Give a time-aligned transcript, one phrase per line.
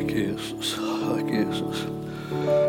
[0.00, 0.78] Tack Jesus.
[1.08, 1.86] Tack Jesus.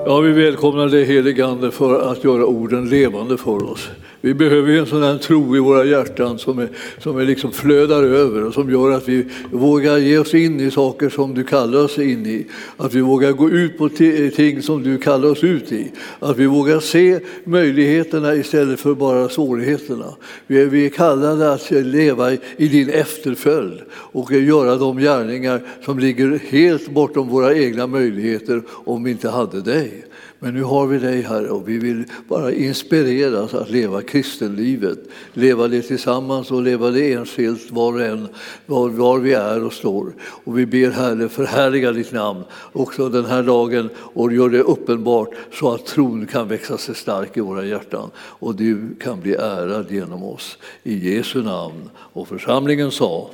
[0.06, 3.90] Ja, vi välkomnar dig helige Ande för att göra orden levande för oss.
[4.24, 8.04] Vi behöver en sån här tro i våra hjärtan som, är, som är liksom flödar
[8.04, 11.84] över och som gör att vi vågar ge oss in i saker som du kallar
[11.84, 12.46] oss in i.
[12.78, 13.90] Att vi vågar gå ut på
[14.36, 15.92] ting som du kallar oss ut i.
[16.20, 20.16] Att vi vågar se möjligheterna istället för bara svårigheterna.
[20.48, 26.00] Vi är, vi är kallade att leva i din efterföljd och göra de gärningar som
[26.00, 30.06] ligger helt bortom våra egna möjligheter om vi inte hade dig.
[30.44, 35.00] Men nu har vi dig här och vi vill bara inspireras att leva kristenlivet.
[35.34, 38.28] Leva det tillsammans och leva det enskilt var och en,
[38.66, 40.14] var, var vi är och står.
[40.20, 45.30] Och vi ber Herre, förhärliga ditt namn också den här dagen och gör det uppenbart
[45.54, 49.92] så att tron kan växa sig stark i våra hjärtan och du kan bli ärad
[49.92, 50.58] genom oss.
[50.84, 51.90] I Jesu namn.
[51.96, 53.30] Och församlingen sa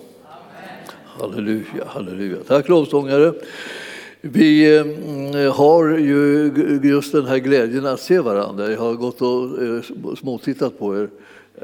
[1.20, 2.38] Halleluja, halleluja.
[2.48, 3.34] Tack lovsångare.
[4.21, 6.51] Vi ehm, har ju
[6.84, 8.71] just den här glädjen att se varandra.
[8.71, 11.09] Jag har gått och eh, småtittat på er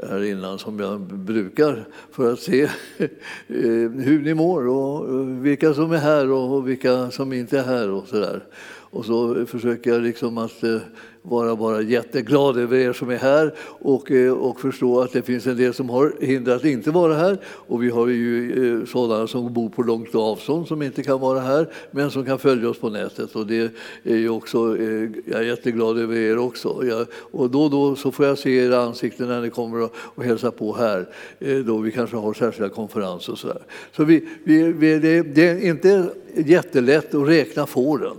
[0.08, 2.62] här innan som jag brukar för att se
[3.48, 7.64] ehm, hur ni mår och eh, vilka som är här och vilka som inte är
[7.64, 8.44] här och så där.
[8.66, 10.76] Och så försöker jag liksom att eh,
[11.28, 15.46] vara bara jätteglad över er som är här och, eh, och förstå att det finns
[15.46, 17.38] en del som har hinder att inte vara här.
[17.44, 21.40] Och vi har ju eh, sådana som bor på långt avstånd som inte kan vara
[21.40, 23.36] här men som kan följa oss på nätet.
[23.36, 26.80] Och det är ju också, eh, jag är jätteglad över er också.
[26.84, 29.94] Jag, och då och då så får jag se era ansikten när ni kommer och,
[29.96, 31.08] och hälsar på här.
[31.66, 33.62] Då vi kanske har särskilda konferenser och sådär.
[33.96, 38.16] Så vi, vi, vi, det, det är inte jättelätt att räkna fåren.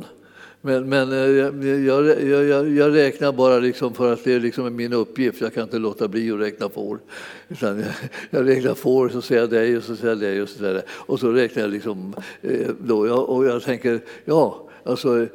[0.65, 4.75] Men, men eh, jag, jag, jag, jag, räknar bara liksom för att det är liksom
[4.75, 5.41] min uppgift.
[5.41, 6.99] Jag kan inte låta bli att räkna får.
[7.47, 7.87] Utan jag,
[8.29, 10.73] jag räknar får, så säger jag dig och så säger jag dig och så säger
[10.73, 10.87] jag det.
[10.89, 13.13] Och så räknar jag liksom eh, då.
[13.13, 15.27] Och jag tänker, ja, Alltså, eh,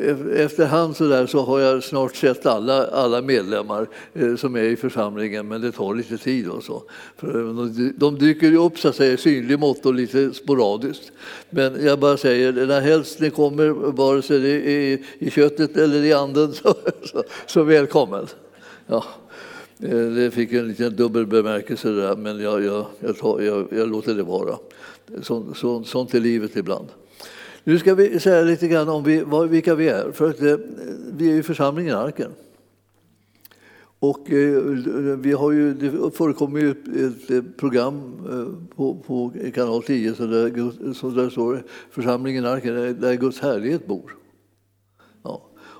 [0.00, 4.62] eh, efterhand så, där så har jag snart sett alla, alla medlemmar eh, som är
[4.62, 6.48] i församlingen, men det tar lite tid.
[6.48, 6.82] Och så.
[7.16, 7.30] För
[7.98, 11.12] de dyker upp så att säga, i synlig mått och lite sporadiskt.
[11.50, 16.04] Men jag bara säger, när helst ni kommer, vare sig det är i köttet eller
[16.04, 18.26] i anden, så, så, så välkommen.
[18.86, 19.04] Ja.
[20.14, 24.14] Det fick en liten dubbel bemärkelse där, men jag, jag, jag, tar, jag, jag låter
[24.14, 24.56] det vara.
[25.22, 26.88] Så, så, sånt är livet ibland.
[27.68, 30.12] Nu ska vi säga lite grann om vi, vilka vi är.
[30.12, 30.56] För att, eh,
[31.16, 32.30] vi är ju församlingen Arken.
[33.98, 34.62] Och eh,
[35.18, 37.94] vi har ju, det förekommer ju ett, ett program
[38.30, 43.86] eh, på, på, kanal 10 så där, så där står församlingen Arken, där Guds härlighet
[43.86, 44.16] bor.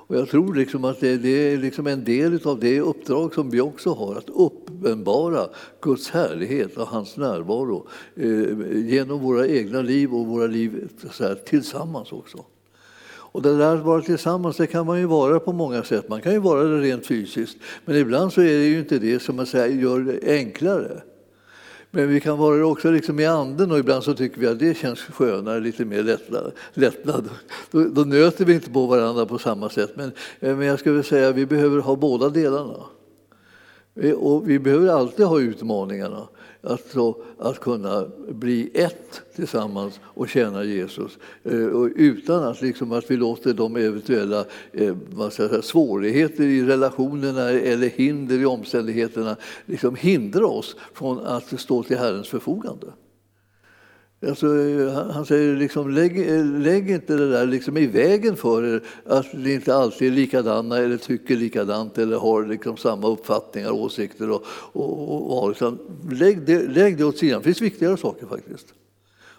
[0.09, 3.51] Och jag tror liksom att det, det är liksom en del av det uppdrag som
[3.51, 5.49] vi också har, att uppenbara
[5.81, 12.13] Guds härlighet och hans närvaro eh, genom våra egna liv och våra liv här, tillsammans
[12.13, 12.45] också.
[13.31, 16.09] Och det där att vara tillsammans det kan man ju vara på många sätt.
[16.09, 19.23] Man kan ju vara det rent fysiskt, men ibland så är det ju inte det
[19.23, 21.03] som man säger, gör det enklare.
[21.91, 24.59] Men vi kan vara det också liksom i anden och ibland så tycker vi att
[24.59, 26.53] det känns skönare, lite mer lättnad.
[26.75, 27.29] lättnad.
[27.71, 29.91] Då, då nöter vi inte på varandra på samma sätt.
[29.95, 32.85] Men, eh, men jag skulle säga att vi behöver ha båda delarna.
[33.95, 36.29] Eh, och vi behöver alltid ha utmaningarna.
[36.63, 41.53] Alltså att kunna bli ett tillsammans och tjäna Jesus eh,
[41.97, 48.39] utan att, liksom, att vi låter de eventuella eh, säga, svårigheter i relationerna eller hinder
[48.39, 49.37] i omständigheterna
[49.67, 52.87] liksom hindra oss från att stå till Herrens förfogande.
[54.27, 54.47] Alltså,
[55.13, 59.53] han säger liksom, lägg, lägg inte det där liksom i vägen för er att ni
[59.53, 65.71] inte alltid är likadana eller tycker likadant eller har liksom samma uppfattningar, åsikter och, åsikter.
[65.71, 65.79] Liksom-
[66.11, 67.39] lägg, det, lägg det åt sidan.
[67.39, 68.75] Det finns viktigare saker faktiskt.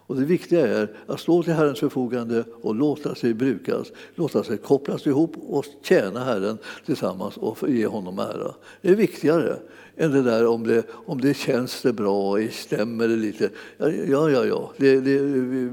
[0.10, 4.58] Och det viktiga är att stå till Herrens förfogande och låta sig brukas, låta sig
[4.58, 8.56] kopplas ihop och tjäna Herren tillsammans och ge honom ära.
[8.82, 9.60] Det är viktigare
[10.00, 13.50] än det där om det, om det känns det bra, stämmer det lite.
[13.78, 14.72] Ja, ja, ja.
[14.78, 15.20] Det, det,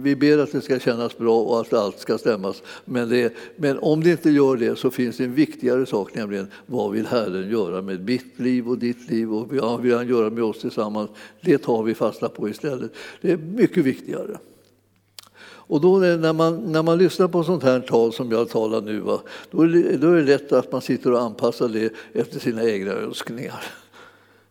[0.03, 2.63] vi ber att det ska kännas bra och att allt ska stämmas.
[2.85, 6.47] Men, det, men om det inte gör det så finns det en viktigare sak, nämligen
[6.67, 10.31] vad vill Herren göra med mitt liv och ditt liv och vad vill han göra
[10.31, 11.11] med oss tillsammans?
[11.41, 12.93] Det tar vi fasta på istället.
[13.21, 14.39] Det är mycket viktigare.
[15.69, 19.01] Och då när man, när man lyssnar på sånt här tal som jag talar nu,
[19.01, 22.41] va, då, är det, då är det lätt att man sitter och anpassar det efter
[22.41, 23.65] sina egna önskningar.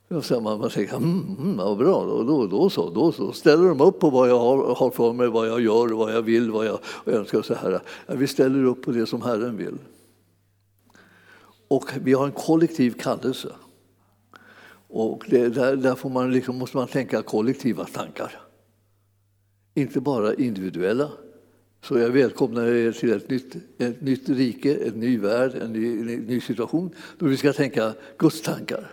[0.07, 3.31] Man, man tänker, mm, mm, vad bra, då, då, då, så, då så.
[3.31, 6.22] Ställer de upp på vad jag har, har för mig, vad jag gör, vad jag
[6.22, 7.42] vill, vad jag önskar.
[7.42, 7.81] Så här.
[8.07, 9.78] Vi ställer upp på det som Herren vill.
[11.68, 13.50] Och vi har en kollektiv kallelse.
[14.88, 18.42] Och det, där, där får man liksom, måste man tänka kollektiva tankar.
[19.74, 21.12] Inte bara individuella
[21.81, 26.00] Så jag välkomnar er till ett nytt, ett nytt rike, en ny värld, en ny,
[26.00, 28.92] en ny situation då vi ska tänka Guds tankar.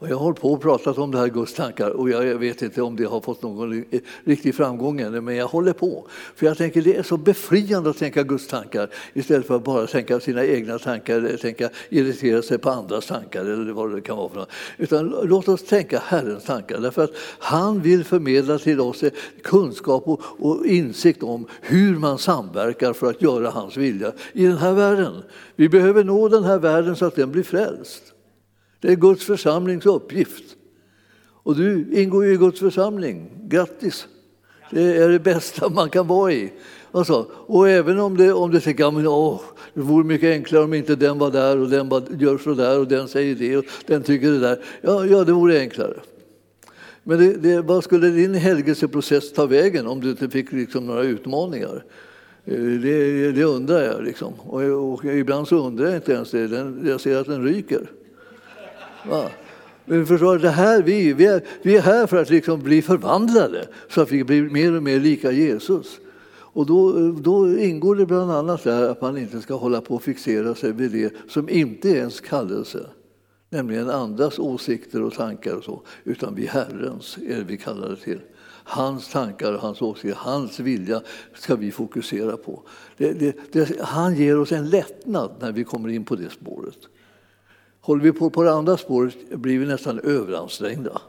[0.00, 2.62] Och jag har hållit på och pratat om det här Guds tankar och jag vet
[2.62, 6.06] inte om det har fått någon eh, riktig framgång ännu, men jag håller på.
[6.36, 9.86] För jag tänker det är så befriande att tänka Guds tankar istället för att bara
[9.86, 14.16] tänka sina egna tankar eller tänka irritera sig på andras tankar eller vad det kan
[14.16, 14.28] vara.
[14.28, 14.50] För något.
[14.76, 19.04] Utan låt oss tänka Herrens tankar därför att han vill förmedla till oss
[19.42, 24.58] kunskap och, och insikt om hur man samverkar för att göra hans vilja i den
[24.58, 25.22] här världen.
[25.56, 28.14] Vi behöver nå den här världen så att den blir frälst.
[28.80, 30.56] Det är Guds församlings uppgift.
[31.42, 33.30] Och du ingår ju i Guds församling.
[33.48, 34.06] Grattis!
[34.70, 36.52] Det är det bästa man kan vara i.
[36.92, 39.42] Alltså, och även om, det, om du tänker att
[39.74, 42.78] det vore mycket enklare om inte den var där och den bara gör så där
[42.78, 44.64] och den säger det och den tycker det där.
[44.82, 46.00] Ja, ja det vore enklare.
[47.02, 51.02] Men det, det, vad skulle din helgelseprocess ta vägen om du inte fick liksom några
[51.02, 51.84] utmaningar?
[52.44, 54.04] Eh, det, det undrar jag.
[54.04, 54.32] Liksom.
[54.34, 56.46] Och, och, ibland så undrar jag inte ens det.
[56.46, 57.90] Den, jag ser att den ryker.
[59.08, 59.30] Va?
[59.84, 63.68] Men förstår, det här, vi, vi, är, vi är här för att liksom bli förvandlade
[63.88, 66.00] så att vi blir mer och mer lika Jesus.
[66.52, 70.02] Och då, då ingår det bland annat där att man inte ska hålla på och
[70.02, 72.86] fixera sig vid det som inte är ens kallelse,
[73.50, 77.96] nämligen andras åsikter och tankar och så, utan vid Herrens är det vi kallar det
[77.96, 78.20] till.
[78.64, 81.02] Hans tankar och hans åsikter, hans vilja
[81.34, 82.62] ska vi fokusera på.
[82.96, 86.78] Det, det, det, han ger oss en lättnad när vi kommer in på det spåret.
[87.80, 91.00] Håller vi på på det andra spåret blir vi nästan överansträngda.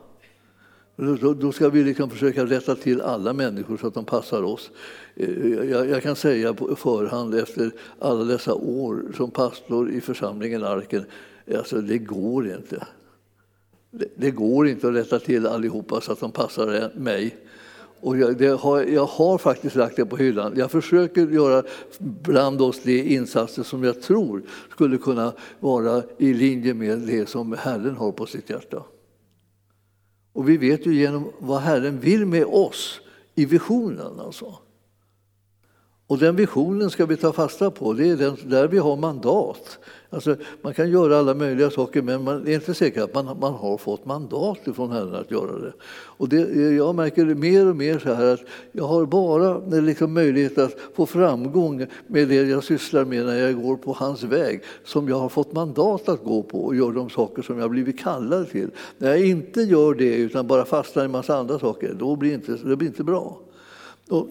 [1.40, 4.72] Då ska vi liksom försöka rätta till alla människor så att de passar oss.
[5.16, 5.30] Eh,
[5.70, 11.06] jag kan säga på förhand efter alla dessa år som pastor i församlingen Arken,
[11.58, 12.88] alltså det går inte.
[14.16, 17.36] Det går inte att rätta till allihopa så att de passar mig.
[18.02, 20.54] Och jag, har, jag har faktiskt lagt det på hyllan.
[20.56, 21.64] Jag försöker göra
[22.00, 27.56] bland oss de insatser som jag tror skulle kunna vara i linje med det som
[27.60, 28.84] Herren har på sitt hjärta.
[30.34, 33.00] Och vi vet ju genom vad Herren vill med oss
[33.36, 34.20] i visionen.
[34.20, 34.56] Alltså.
[36.08, 37.94] Och den visionen ska vi ta fasta på.
[37.94, 39.80] Det är den, där vi har mandat.
[40.14, 43.54] Alltså, man kan göra alla möjliga saker men man är inte säker att man, man
[43.54, 45.74] har fått mandat från Herren att göra det.
[45.92, 48.40] Och det, jag märker det mer och mer så här att
[48.72, 53.62] jag har bara liksom möjlighet att få framgång med det jag sysslar med när jag
[53.62, 57.10] går på hans väg som jag har fått mandat att gå på och göra de
[57.10, 58.70] saker som jag blivit kallad till.
[58.98, 62.30] När jag inte gör det utan bara fastnar i en massa andra saker, då blir
[62.30, 63.40] det inte, det blir inte bra.
[64.12, 64.28] Och,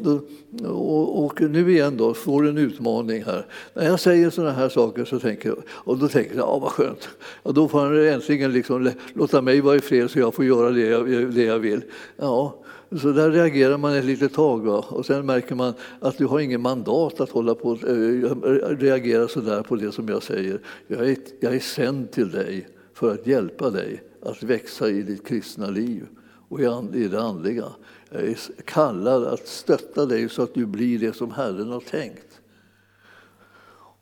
[0.65, 3.47] och, och, nu igen då, får du en utmaning här.
[3.75, 6.71] När jag säger sådana här saker så tänker jag, och då tänker jag, ja vad
[6.71, 7.09] skönt.
[7.43, 10.71] Och då får han äntligen liksom låta mig vara i fred så jag får göra
[10.71, 11.83] det jag, det jag vill.
[12.17, 12.65] Ja,
[13.03, 14.85] så där reagerar man ett litet tag va?
[14.89, 17.79] och sen märker man att du har ingen mandat att hålla på och
[18.81, 20.61] reagera så där på det som jag säger.
[20.87, 25.27] Jag är, jag är sänd till dig för att hjälpa dig att växa i ditt
[25.27, 26.07] kristna liv
[26.49, 26.61] och
[26.95, 27.65] i det andliga.
[28.11, 31.81] Eh, jag är kallad att stötta dig så att du blir det som Herren har
[31.81, 32.41] tänkt.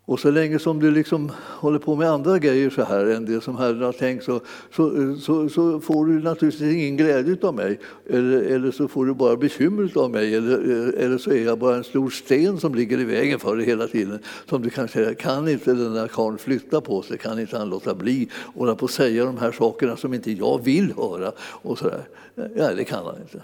[0.08, 3.40] Och så länge som du liksom håller på med andra grejer så här än det
[3.40, 4.40] som Herren har tänkt så,
[4.76, 7.80] så, så, så får du naturligtvis ingen glädje av mig.
[8.06, 10.34] Eller, eller så får du bara bekymmer av mig.
[10.34, 13.56] Eller, eh, eller så är jag bara en stor sten som ligger i vägen för
[13.56, 14.18] dig hela tiden.
[14.48, 17.18] Som du kan säga, kan inte den där karln flytta på sig?
[17.18, 18.28] Kan inte han låta bli?
[18.54, 21.32] Hålla på att säga de här sakerna som inte jag vill höra?
[21.40, 22.08] Och så där.
[22.56, 23.42] Ja, det kan han inte.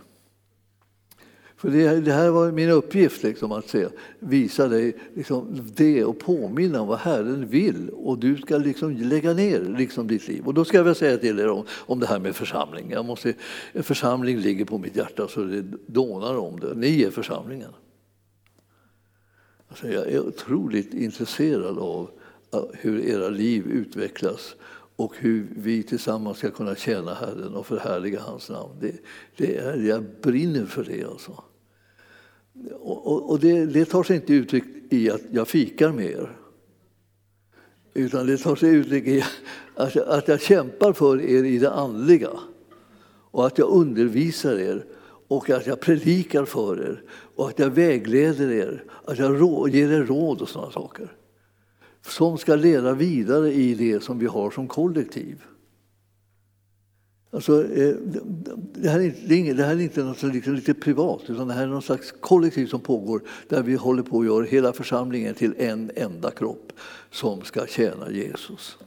[1.64, 6.18] För det, det, här var min uppgift, liksom, att se, visa dig liksom, det och
[6.18, 7.90] påminna om vad Herren vill.
[7.90, 10.46] Och du ska liksom lägga ner liksom, ditt liv.
[10.46, 12.90] Och då ska jag säga till er om, om det här med församling.
[12.90, 13.34] Jag måste,
[13.72, 16.74] en församling ligger på mitt hjärta så det dånar om det.
[16.74, 17.70] Ni är församlingen.
[19.68, 22.10] Alltså, jag är otroligt intresserad av
[22.72, 24.54] hur era liv utvecklas
[24.96, 28.72] och hur vi tillsammans ska kunna tjäna Herren och förhärliga hans namn.
[28.80, 28.92] Det,
[29.36, 31.04] det är, jag brinner för det.
[31.04, 31.44] Alltså.
[32.72, 36.36] Och, och det, det, tar sig inte uttryck i att jag fikar med er.
[37.94, 39.24] Utan det tar sig uttryck i
[39.74, 42.30] att jag, att jag kämpar för er i det andliga.
[43.30, 44.84] Och att jag undervisar er
[45.28, 50.04] och att jag predikar för er och att jag vägleder er, att jag ger er
[50.04, 51.16] råd och sådana saker.
[52.06, 55.42] Som ska leda vidare i det som vi har som kollektiv.
[57.34, 57.94] Alltså, eh,
[58.74, 61.54] det, här är, det, är, det här är inte något liksom lite privat, utan det
[61.54, 65.34] här är någon slags kollektiv som pågår där vi håller på att göra hela församlingen
[65.34, 66.72] till en enda kropp
[67.10, 68.78] som ska tjäna Jesus.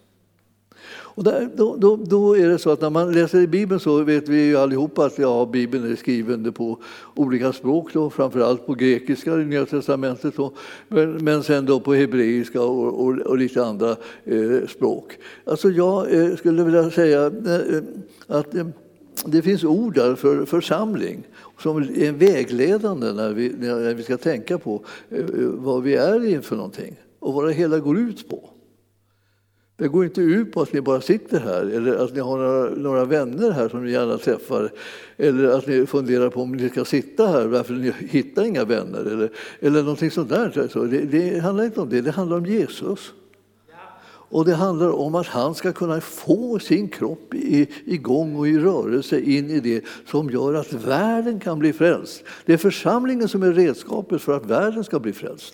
[1.18, 4.04] Och där, då, då, då, är det så att när man läser i Bibeln så
[4.04, 6.78] vet vi ju allihopa att ja, Bibeln är skriven på
[7.16, 10.54] olika språk, då, framförallt på grekiska i Nya Testamentet, då,
[10.88, 15.18] men, men sen då på hebreiska och, och, och lite andra eh, språk.
[15.46, 17.84] Alltså jag eh, skulle vilja säga eh,
[18.28, 18.68] att eh,
[19.26, 21.28] det finns ord där för församling
[21.60, 26.56] som är vägledande när vi, när vi ska tänka på eh, vad vi är inför
[26.56, 28.50] någonting och vad det hela går ut på.
[29.78, 32.70] Det går inte ut på att ni bara sitter här eller att ni har några,
[32.70, 34.72] några vänner här som ni gärna träffar
[35.18, 38.66] eller att ni funderar på om ni ska sitta här därför att ni hittar inga
[38.66, 40.68] vänner eller, eller någonting sånt där.
[40.74, 43.14] Så det, det handlar inte om det, det handlar om Jesus.
[44.30, 48.60] Och det handlar om att han ska kunna få sin kropp i, igång och i
[48.60, 52.24] rörelse in i det som gör att världen kan bli frälst.
[52.46, 55.54] Det är församlingen som är redskapet för att världen ska bli frälst.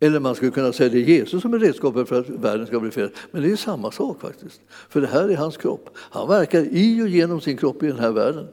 [0.00, 2.66] Eller man skulle kunna säga att det är Jesus som är redskapet för att världen
[2.66, 3.14] ska bli frälst.
[3.30, 4.60] Men det är samma sak faktiskt.
[4.88, 5.90] För det här är hans kropp.
[5.96, 8.48] Han verkar i och genom sin kropp i den här världen.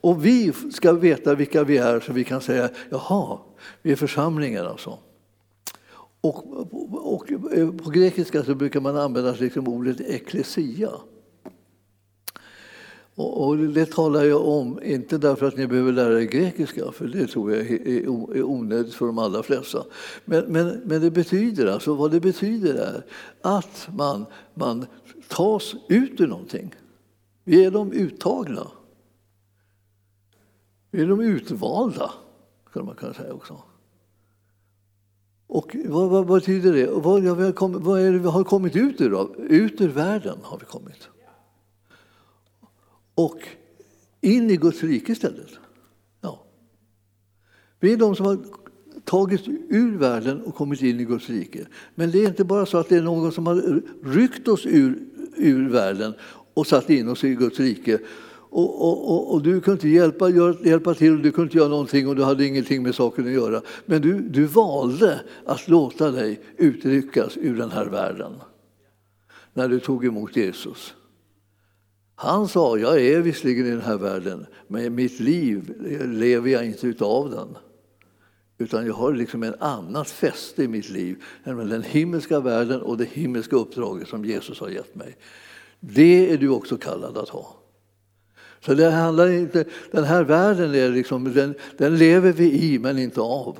[0.00, 3.38] Och vi ska veta vilka vi är så vi kan säga, jaha,
[3.82, 4.98] vi är församlingen alltså.
[6.20, 6.46] Och,
[7.12, 7.26] och,
[7.84, 10.90] på grekiska så brukar man använda liksom ordet eklesia.
[13.20, 17.26] Och, det talar jag om, inte därför att ni behöver lära er grekiska, för det
[17.26, 19.84] tror jag är onödigt för de allra flesta.
[20.24, 23.04] Men, men, men det betyder, alltså vad det betyder är
[23.40, 24.86] att man, man
[25.28, 26.74] tas ut ur någonting.
[27.44, 28.66] Vi är de uttagna.
[30.90, 32.10] Vi är de utvalda,
[32.68, 33.62] skulle man kunna säga också.
[35.46, 36.86] Och vad, vad, vad betyder det?
[36.86, 39.10] Vad, har vad är det vi har kommit ut ur?
[39.10, 39.34] Då?
[39.38, 41.08] Ut ur världen har vi kommit.
[43.24, 43.48] Och
[44.20, 45.50] in i Guds rike istället.
[46.20, 46.44] Ja.
[47.80, 48.38] Vi är de som har
[49.04, 51.66] tagits ur världen och kommit in i Guds rike.
[51.94, 54.98] Men det är inte bara så att det är någon som har ryckt oss ur,
[55.36, 56.14] ur världen
[56.54, 57.98] och satt in oss i Guds rike
[58.52, 60.28] och, och, och, och, du kunde inte hjälpa,
[60.64, 63.62] hjälpa till, du kunde inte göra någonting och du hade ingenting med saken att göra.
[63.86, 68.32] Men du, du valde att låta dig utryckas ur den här världen
[69.54, 70.94] när du tog emot Jesus.
[72.22, 75.74] Han sa, jag är visserligen i den här världen, men mitt liv
[76.06, 77.56] lever jag inte utav den.
[78.58, 82.96] Utan jag har liksom en annat fäste i mitt liv, nämligen den himmelska världen och
[82.96, 85.16] det himmelska uppdraget som Jesus har gett mig.
[85.80, 87.56] Det är du också kallad att ha.
[88.64, 92.98] Så det handlar inte, den här världen är liksom, den, den lever vi i men
[92.98, 93.58] inte av.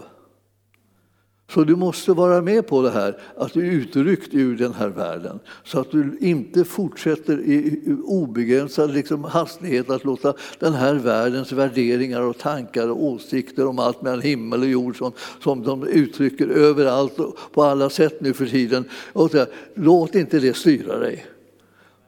[1.51, 4.89] Så du måste vara med på det här, att du är utryckt ur den här
[4.89, 5.39] världen.
[5.65, 12.21] Så att du inte fortsätter i obegränsad liksom, hastighet att låta den här världens värderingar
[12.21, 17.19] och tankar och åsikter om allt mellan himmel och jord som, som de uttrycker överallt
[17.19, 18.85] och på alla sätt nu för tiden.
[19.13, 21.27] Och så, låt inte det styra dig.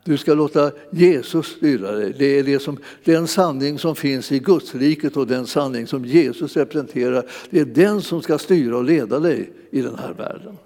[0.04, 2.14] Du ska låta Jesus styra dig.
[2.18, 6.56] Det är det som, den sanning som finns i Gudsriket och den sanning som Jesus
[6.56, 7.24] representerar.
[7.50, 10.58] Det är den som ska styra och leda dig i den här världen.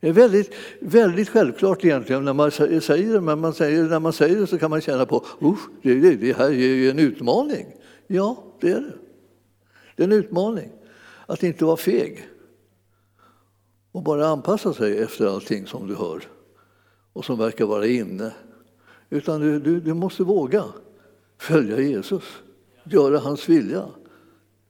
[0.00, 4.12] Det är väldigt, väldigt självklart egentligen när man säger det, men man säger, när man
[4.12, 5.24] säger det så kan man känna på
[5.82, 7.66] det, det, det här är ju en utmaning.
[8.06, 8.92] Ja, det är det.
[9.96, 10.70] Det är en utmaning
[11.26, 12.28] att inte vara feg
[13.92, 16.22] och bara anpassa sig efter allting som du hör
[17.12, 18.32] och som verkar vara inne
[19.14, 20.64] utan du, du, du måste våga
[21.38, 22.22] följa Jesus,
[22.84, 23.84] göra hans vilja,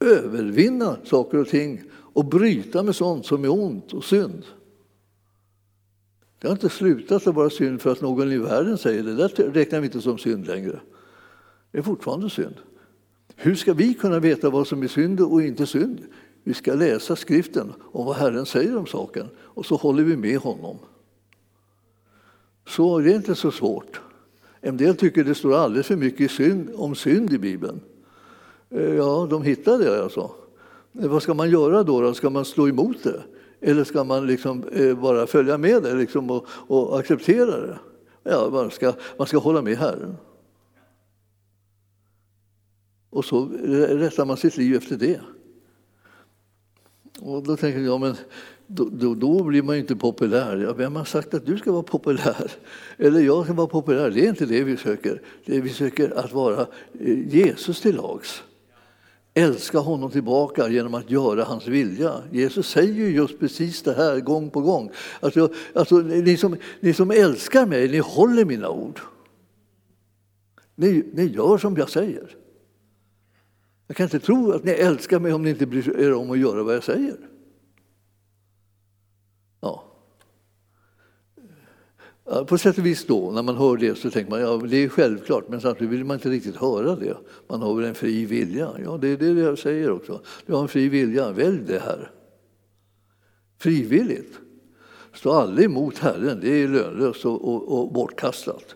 [0.00, 4.44] övervinna saker och ting och bryta med sånt som är ont och synd.
[6.38, 9.14] Det har inte slutat att vara synd för att någon i världen säger det.
[9.14, 10.80] Det räknar vi inte som synd längre.
[11.70, 12.54] Det är fortfarande synd.
[13.36, 16.00] Hur ska vi kunna veta vad som är synd och inte synd?
[16.42, 20.38] Vi ska läsa skriften om vad Herren säger om saken och så håller vi med
[20.38, 20.78] honom.
[22.66, 24.00] Så det är inte så svårt.
[24.66, 27.80] En del tycker det står alldeles för mycket synd, om synd i Bibeln.
[28.70, 30.30] Eh, ja, de hittar det alltså.
[31.00, 32.00] Eh, vad ska man göra då?
[32.00, 32.14] då?
[32.14, 33.22] Ska man slå emot det?
[33.60, 37.78] Eller ska man liksom eh, bara följa med det liksom och, och, acceptera det?
[38.22, 40.16] Ja, man ska, man ska hålla med Herren.
[43.10, 43.48] Och så
[43.88, 45.20] rättar man sitt liv efter det.
[47.20, 48.16] Och då tänker jag, men
[48.66, 50.56] då, då, då, blir man inte populär.
[50.56, 52.52] Ja, vem har sagt att du ska vara populär?
[52.98, 54.10] Eller jag ska vara populär?
[54.10, 55.22] Det är inte det vi söker.
[55.44, 56.66] Det vi söker att vara
[57.00, 58.42] eh, Jesus till lags.
[59.34, 62.22] Älska honom tillbaka genom att göra hans vilja.
[62.32, 64.90] Jesus säger ju just precis det här gång på gång.
[65.20, 69.00] Alltså, alltså, ni, som, ni som älskar mig, ni håller mina ord.
[70.74, 72.36] Ni, ni gör som jag säger.
[73.86, 76.38] Jag kan inte tro att ni älskar mig om ni inte bryr er om att
[76.38, 77.16] göra vad jag säger.
[82.26, 82.44] Ja.
[82.44, 84.88] På sätt och vis då, när man hör det så tänker man ja det är
[84.88, 87.16] självklart, men samtidigt vill man inte riktigt höra det.
[87.48, 88.70] Man har väl en fri vilja?
[88.84, 90.20] Ja, det är det jag säger också.
[90.46, 92.10] Du har en fri vilja, välj det här.
[93.58, 94.38] Frivilligt.
[95.14, 98.74] Stå aldrig emot Herren, det är lönlöst och, och, och bortkastat.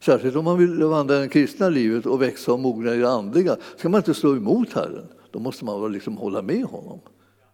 [0.00, 3.56] Särskilt om man vill vandra det kristna livet och växa och mogna i det andliga
[3.76, 5.06] ska man inte stå emot Herren.
[5.30, 7.00] Då måste man liksom hålla med honom,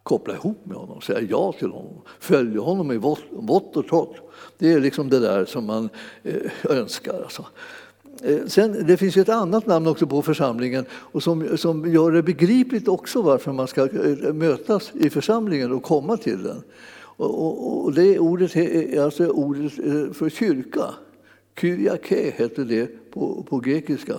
[0.06, 2.96] koppla ihop med honom, säga ja till honom, följa honom i
[3.30, 4.20] vått och torrt.
[4.58, 5.88] Det är liksom det där som man
[6.22, 7.22] eh, önskar.
[7.22, 7.44] Alltså.
[8.22, 12.22] Eh, sen, det finns ett annat namn också på församlingen och som, som gör det
[12.22, 16.62] begripligt också varför man ska eh, mötas i församlingen och komma till den.
[16.98, 19.72] Och, och, och det ordet är alltså ordet
[20.16, 20.84] för kyrka.
[21.60, 24.14] Kyriake heter det på, på grekiska.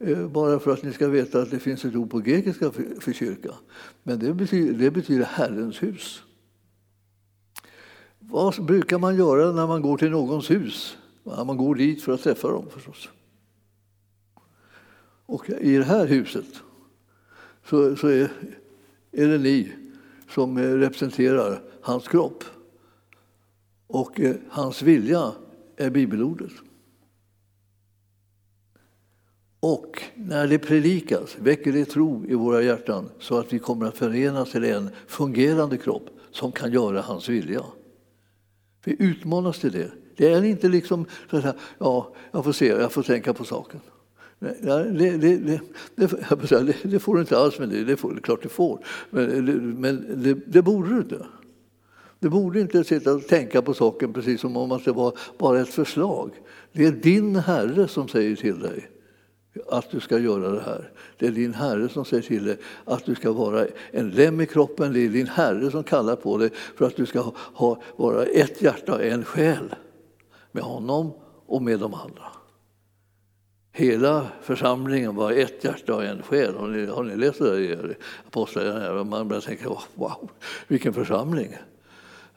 [0.00, 3.00] Eh, bara för att ni ska veta att det finns ett ord på grekiska för,
[3.00, 3.54] för kyrka.
[4.02, 6.22] Men det betyder, det betyder Herrens hus.
[8.18, 10.96] Vad brukar man göra när man går till någons hus?
[11.24, 13.08] Man går dit för att träffa dem förstås.
[15.26, 16.46] Och i det här huset
[17.64, 18.32] så, så är,
[19.12, 19.72] är det ni
[20.28, 22.44] som eh, representerar hans kropp.
[23.86, 25.32] Och eh, hans vilja
[25.76, 26.52] är bibelordet.
[29.60, 33.96] Och när det predikas väcker det tro i våra hjärtan så att vi kommer att
[33.96, 37.64] förenas till en fungerande kropp som kan göra hans vilja.
[38.84, 39.90] Vi utmanas till det.
[40.16, 43.80] Det är inte liksom så att ja, jag får se, jag får tänka på saken.
[44.38, 45.60] Nej, det, det, det,
[46.82, 48.84] det, får du inte alls, men det, det, får, det är klart du får.
[49.10, 51.26] Men, men det, det borde du inte.
[52.18, 55.68] Du borde inte sitta och tänka på saken precis som om det var bara ett
[55.68, 56.30] förslag.
[56.72, 58.90] Det är din Herre som säger till dig
[59.68, 60.90] att du ska göra det här.
[61.18, 64.46] Det är din Herre som säger till dig att du ska vara en lem i
[64.46, 64.92] kroppen.
[64.92, 68.62] Det är din Herre som kallar på dig för att du ska ha, vara ett
[68.62, 69.74] hjärta och en själ
[70.52, 71.12] med honom
[71.46, 72.24] och med de andra.
[73.72, 76.54] Hela församlingen var ett hjärta och en själ.
[76.54, 77.94] Har ni, har ni läst det där i
[78.26, 79.04] Apostlagärningarna?
[79.04, 80.30] Man börjar tänka wow,
[80.68, 81.56] vilken församling!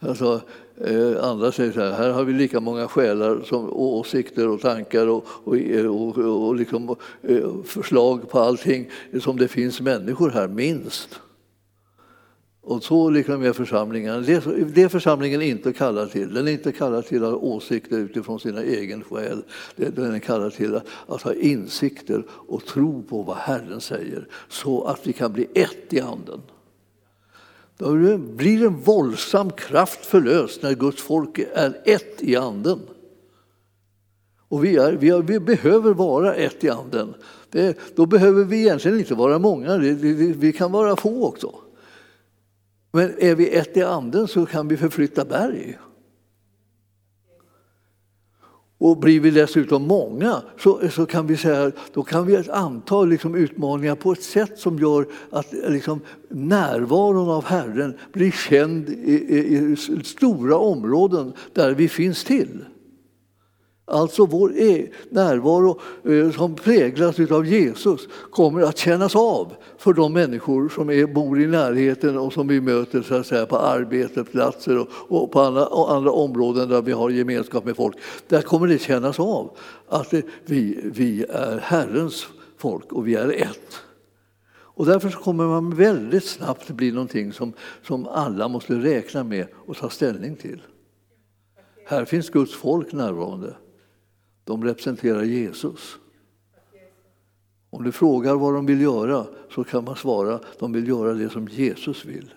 [0.08, 0.42] Alltså,
[0.86, 5.08] eh, andra säger så här, här har vi lika många själar som åsikter och tankar
[5.08, 8.90] och, och, och, och liksom, eh, förslag på allting
[9.22, 11.20] som det finns människor här, minst.
[12.66, 14.24] Och så liksom är församlingen.
[14.24, 14.44] Det,
[14.76, 16.34] det är församlingen inte kallad till.
[16.34, 19.44] Den är inte kallad till att ha åsikter utifrån sina egen själ.
[19.76, 24.84] Den är kallad till att, att ha insikter och tro på vad Herren säger så
[24.84, 26.42] att vi kan bli ett i Anden.
[27.84, 32.80] Då blir en våldsam kraft förlöst när Guds folk är ett i anden.
[34.48, 37.14] Och vi, är, vi, är, vi behöver vara ett i anden.
[37.50, 41.56] Det, då behöver vi egentligen inte vara många, det, det, vi kan vara få också.
[42.92, 45.78] Men är vi ett i anden så kan vi förflytta berg.
[48.84, 53.36] Och blir vi dessutom många så, så kan vi säga då kan vi anta liksom
[53.36, 59.72] utmaningar på ett sätt som gör att liksom, närvaron av Herren blir känd i, i,
[59.72, 62.66] i stora områden där vi finns till.
[63.94, 70.14] Alltså vår e- närvaro eh, som präglas av Jesus kommer att kännas av för de
[70.14, 74.78] människor som är, bor i närheten och som vi möter så att säga, på arbetsplatser
[74.78, 77.98] och, och på andra, och andra områden där vi har gemenskap med folk.
[78.28, 82.28] Där kommer det kännas av att eh, vi, vi är Herrens
[82.58, 83.82] folk och vi är ett.
[84.76, 87.54] Och därför kommer man väldigt snabbt bli någonting som,
[87.88, 90.62] som alla måste räkna med och ta ställning till.
[91.86, 93.56] Här finns Guds folk närvarande.
[94.44, 95.98] De representerar Jesus.
[97.70, 101.30] Om du frågar vad de vill göra så kan man svara de vill göra det
[101.30, 102.34] som Jesus vill.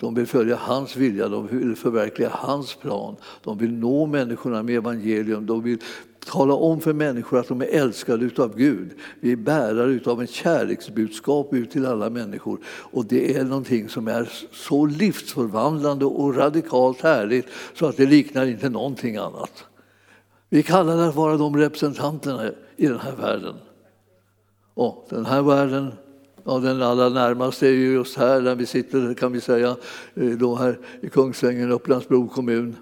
[0.00, 3.16] De vill följa hans vilja, de vill förverkliga hans plan.
[3.44, 5.46] De vill nå människorna med evangelium.
[5.46, 5.78] De vill
[6.26, 8.90] tala om för människor att de är älskade utav Gud.
[9.20, 12.60] Vi är bärare utav en kärleksbudskap ut till alla människor.
[12.66, 18.46] Och det är någonting som är så livsförvandlande och radikalt härligt så att det liknar
[18.46, 19.67] inte någonting annat.
[20.48, 23.54] Vi kallar det att vara de representanterna i den här världen.
[24.74, 25.92] Och den här världen,
[26.44, 29.76] ja, den allra närmaste är ju just här där vi sitter kan vi säga,
[30.14, 32.76] eh, då här i Kungsängen, Upplands-Bro kommun.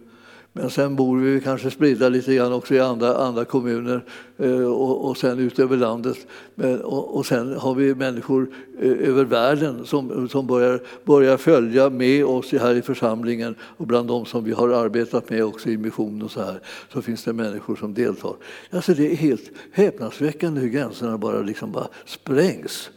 [0.58, 4.04] Men sen bor vi kanske spridda lite grann också i andra, andra kommuner
[4.36, 6.16] eh, och, och sen ut över landet.
[6.54, 8.48] Men, och, och sen har vi människor
[8.80, 14.08] eh, över världen som, som börjar, börjar följa med oss här i församlingen och bland
[14.08, 16.60] de som vi har arbetat med också i mission och så här
[16.92, 18.34] så finns det människor som deltar.
[18.70, 22.90] Alltså det är helt häpnadsväckande hur gränserna bara, liksom bara sprängs.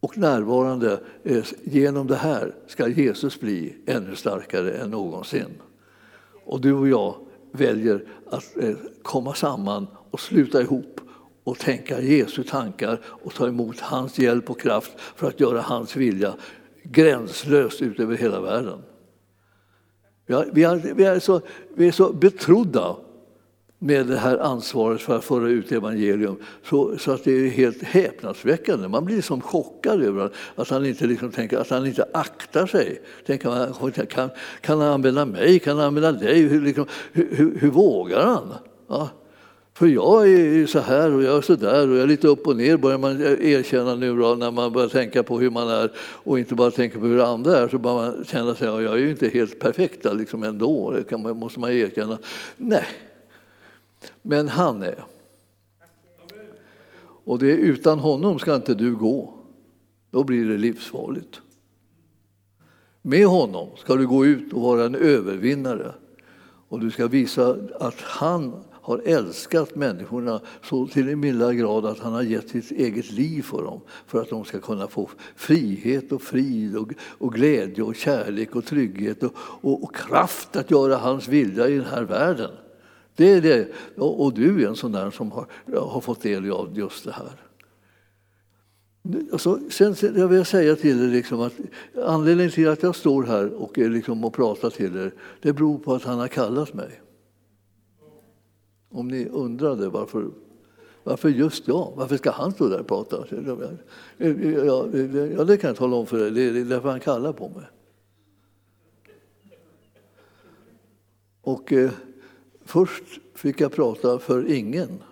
[0.00, 5.46] Och närvarande eh, genom det här ska Jesus bli ännu starkare än någonsin.
[6.50, 7.14] Och du och jag
[7.52, 11.00] väljer att eh, komma samman och sluta ihop
[11.44, 15.96] och tänka Jesu tankar och ta emot hans hjälp och kraft för att göra hans
[15.96, 16.34] vilja
[16.82, 18.78] gränslöst ut över hela världen.
[20.26, 21.40] Vi är, vi är, vi är, så,
[21.74, 22.96] vi är så betrodda
[23.82, 27.82] med det här ansvaret för att föra ut evangelium så, så att det är helt
[27.82, 28.88] häpnadsväckande.
[28.88, 33.02] Man blir som chockad över att han inte, liksom tänker, att han inte aktar sig.
[33.26, 35.58] Tänker man, kan, kan han använda mig?
[35.58, 36.42] Kan han använda dig?
[36.42, 38.54] Hur, liksom, hur, hur, hur vågar han?
[38.88, 39.08] Ja.
[39.74, 42.46] För jag är så här och jag är så där och jag är lite upp
[42.46, 45.90] och ner börjar man erkänna nu då, när man börjar tänka på hur man är
[45.98, 48.92] och inte bara tänka på hur andra är så börjar man känna sig att jag
[48.92, 52.18] är ju inte helt perfekt liksom ändå, det kan man, måste man erkänna.
[52.56, 52.84] Nej,
[54.22, 55.04] men han är.
[57.24, 59.34] Och det är utan honom ska inte du gå.
[60.10, 61.40] Då blir det livsfarligt.
[63.02, 65.94] Med honom ska du gå ut och vara en övervinnare.
[66.68, 71.98] Och du ska visa att han har älskat människorna så till en milda grad att
[71.98, 76.12] han har gett sitt eget liv för dem för att de ska kunna få frihet
[76.12, 80.96] och frid och, och glädje och kärlek och trygghet och, och, och kraft att göra
[80.96, 82.50] hans vilja i den här världen.
[83.16, 83.68] Det är det.
[83.96, 87.50] Och du är en sån där som har, har fått del av just det här.
[89.32, 91.52] Alltså, sen jag vill säga till er liksom att
[92.04, 95.94] anledningen till att jag står här och, liksom och pratar till er, det beror på
[95.94, 97.00] att han har kallat mig.
[98.90, 100.30] Om ni undrade varför,
[101.02, 101.92] varför just jag?
[101.96, 103.24] Varför ska han stå där och prata?
[105.36, 107.64] Ja, det kan jag tala om för er, det är därför han kallar på mig.
[111.42, 111.90] Och eh,
[112.70, 113.04] först
[113.34, 115.02] fick jag prata för ingen.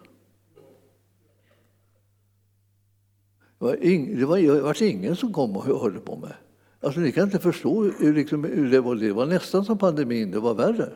[3.59, 6.33] Det var, ing, det var, det var ingen som kom och hörde på mig.
[6.81, 8.95] Alltså, ni kan inte förstå hur, liksom, hur det var.
[8.95, 10.93] Det var nästan som pandemin, det var värre.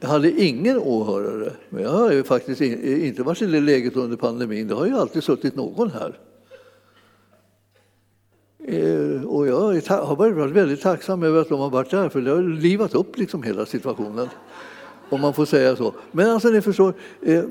[0.00, 1.52] Jag hade ingen åhörare.
[1.68, 4.68] Men jag har ju faktiskt inte varit i det läget under pandemin.
[4.68, 6.20] Det har ju alltid suttit någon här.
[8.68, 9.54] Eh, och jag
[9.88, 13.18] har varit väldigt tacksam över att de har varit där, för det har livat upp
[13.18, 14.28] liksom hela situationen.
[15.08, 15.94] Om man får säga så.
[16.12, 17.44] Men alltså ni förstår, eh,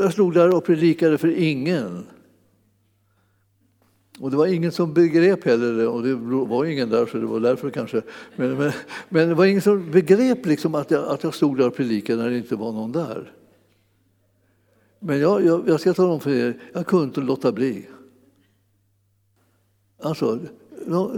[0.00, 2.04] jag stod där och predikade för ingen.
[4.20, 7.40] Och det var ingen som begrep heller, och det var ingen där så det var
[7.40, 8.02] därför kanske.
[8.36, 8.72] Men, men,
[9.08, 12.22] men det var ingen som begrep liksom att, jag, att jag stod där och predikade
[12.22, 13.32] när det inte var någon där.
[14.98, 17.86] Men jag, jag, jag ska tala om för er, jag kunde inte låta bli.
[20.04, 20.38] Alltså,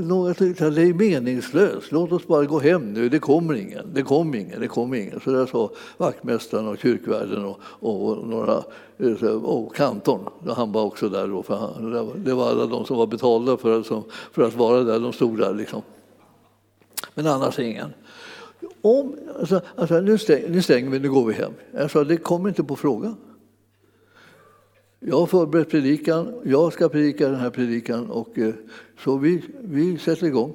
[0.08, 3.94] jag tyckte att det är meningslöst, låt oss bara gå hem nu, det kommer ingen,
[3.94, 5.20] det kommer ingen, det kommer ingen.
[5.20, 8.62] Så där sa vaktmästaren och kyrkvärden och, och, några,
[8.98, 10.20] eh, och kantorn,
[10.56, 13.80] han var också där då, för han, det var alla de som var betalda för
[13.80, 15.82] att, som, för att vara där, de stod där liksom.
[17.14, 17.92] Men annars ingen.
[18.82, 21.52] Om, alltså, alltså, nu, stäng, nu stänger vi, nu går vi hem.
[21.72, 23.16] Jag alltså, sa, det kommer inte på frågan.
[25.00, 28.54] Jag har förberett predikan, jag ska predika den här predikan och eh,
[29.04, 30.54] så vi, vi sätter igång.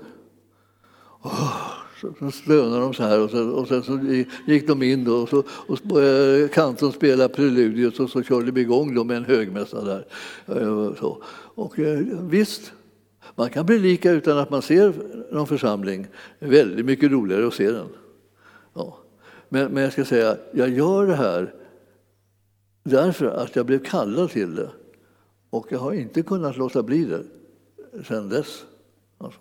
[1.24, 4.00] Oh, så, så stönade de så här och, så, och sen så
[4.48, 8.62] gick de in då, och så och började kantorn spela preludiet och så körde vi
[8.62, 10.06] igång då med en högmässa där.
[10.96, 11.24] Så.
[11.56, 12.74] Och eh, visst,
[13.36, 14.94] man kan predika utan att man ser
[15.32, 16.08] någon församling.
[16.40, 17.88] Det är väldigt mycket roligare att se den.
[18.74, 18.98] Ja.
[19.50, 21.54] Men, men jag ska säga, jag gör det här
[22.84, 24.70] Därför att jag blev kallad till det.
[25.50, 27.24] Och jag har inte kunnat låta bli det
[28.04, 28.66] sedan dess.
[29.18, 29.40] Alltså.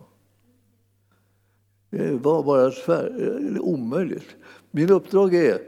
[1.91, 3.13] Det var bara tvär,
[3.55, 4.27] eh, omöjligt.
[4.71, 5.59] Min uppdrag är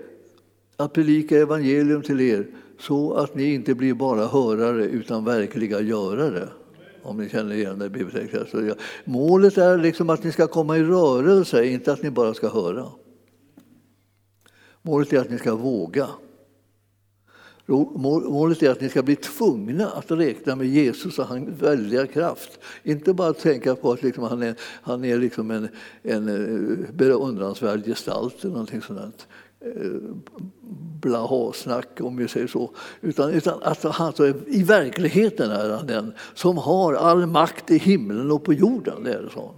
[0.77, 2.47] att predika evangelium till er
[2.79, 6.49] så att ni inte blir bara hörare utan verkliga görare.
[7.03, 8.75] Om ni känner igen det bibeltexten.
[9.05, 12.87] Målet är liksom att ni ska komma i rörelse, inte att ni bara ska höra.
[14.83, 16.09] Målet är att ni ska våga.
[17.67, 22.59] Målet är att ni ska bli tvungna att räkna med Jesus och hans väldiga kraft.
[22.83, 25.69] Inte bara tänka på att liksom han är, han är liksom en,
[26.03, 29.27] en eh, beundransvärd gestalt eller någonting sådant
[29.61, 29.71] eh,
[31.01, 32.71] blahasnack om vi säger så.
[33.01, 37.79] Utan, utan att han, alltså, i verkligheten är han den som har all makt i
[37.79, 39.05] himlen och på jorden.
[39.05, 39.55] Det är så.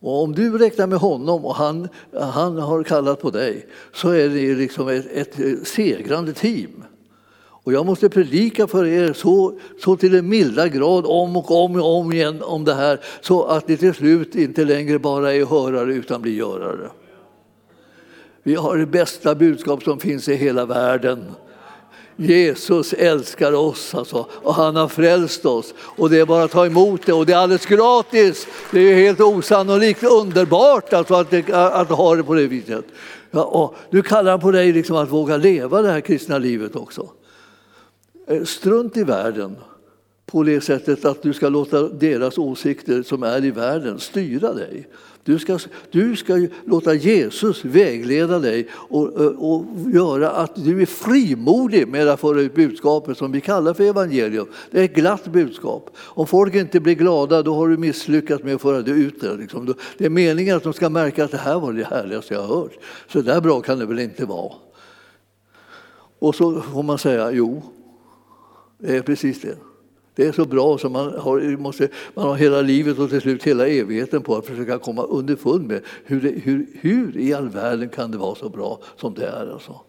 [0.00, 4.28] Och om du räknar med honom och han, han har kallat på dig så är
[4.28, 5.06] det liksom ett,
[5.40, 6.84] ett segrande team.
[7.64, 11.76] Och jag måste predika för er så, så till en milda grad om och om
[11.76, 15.44] och om igen om det här så att ni till slut inte längre bara är
[15.44, 16.90] hörare utan blir görare.
[18.42, 21.24] Vi har det bästa budskap som finns i hela världen.
[22.16, 25.74] Jesus älskar oss alltså, och han har frälst oss.
[25.80, 28.46] Och det är bara att ta emot det och det är alldeles gratis.
[28.70, 32.84] Det är helt osannolikt underbart alltså att, det, att ha det på det viset.
[33.30, 36.76] Ja, och nu kallar han på dig liksom att våga leva det här kristna livet
[36.76, 37.08] också.
[38.30, 39.56] Eh, strunt i världen
[40.26, 44.88] på det sättet att du ska låta deras åsikter som är i världen styra dig.
[45.24, 45.58] Du ska,
[45.90, 49.64] du ska låta Jesus vägleda dig och, eh, och
[49.94, 54.46] göra att du är frimodig med att föra ut budskapet som vi kallar för evangelium.
[54.70, 55.96] Det är ett glatt budskap.
[55.96, 59.36] Om folk inte blir glada då har du misslyckats med att föra det ut det.
[59.36, 59.74] Liksom.
[59.98, 62.56] Det är meningen att de ska märka att det här var det härligaste jag har
[62.56, 62.78] hört.
[63.08, 64.52] Så där bra kan det väl inte vara.
[66.18, 67.62] Och så får man säga jo,
[68.80, 69.56] det är precis det.
[70.14, 73.42] Det är så bra som man har, måste, man har hela livet och till slut
[73.42, 77.88] hela evigheten på att försöka komma underfund med hur, det, hur, hur i all världen
[77.88, 79.52] kan det vara så bra som det är.
[79.52, 79.80] Alltså.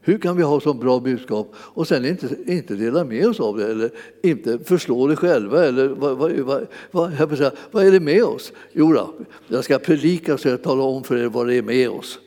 [0.00, 3.56] Hur kan vi ha så bra budskap och sen inte, inte dela med oss av
[3.56, 3.90] det eller
[4.22, 5.64] inte förstå det själva?
[5.64, 8.52] Eller vad, vad, vad, vad, vad är det med oss?
[8.72, 9.14] Jo, då,
[9.48, 12.18] jag ska predika så jag talar om för er vad det är med oss.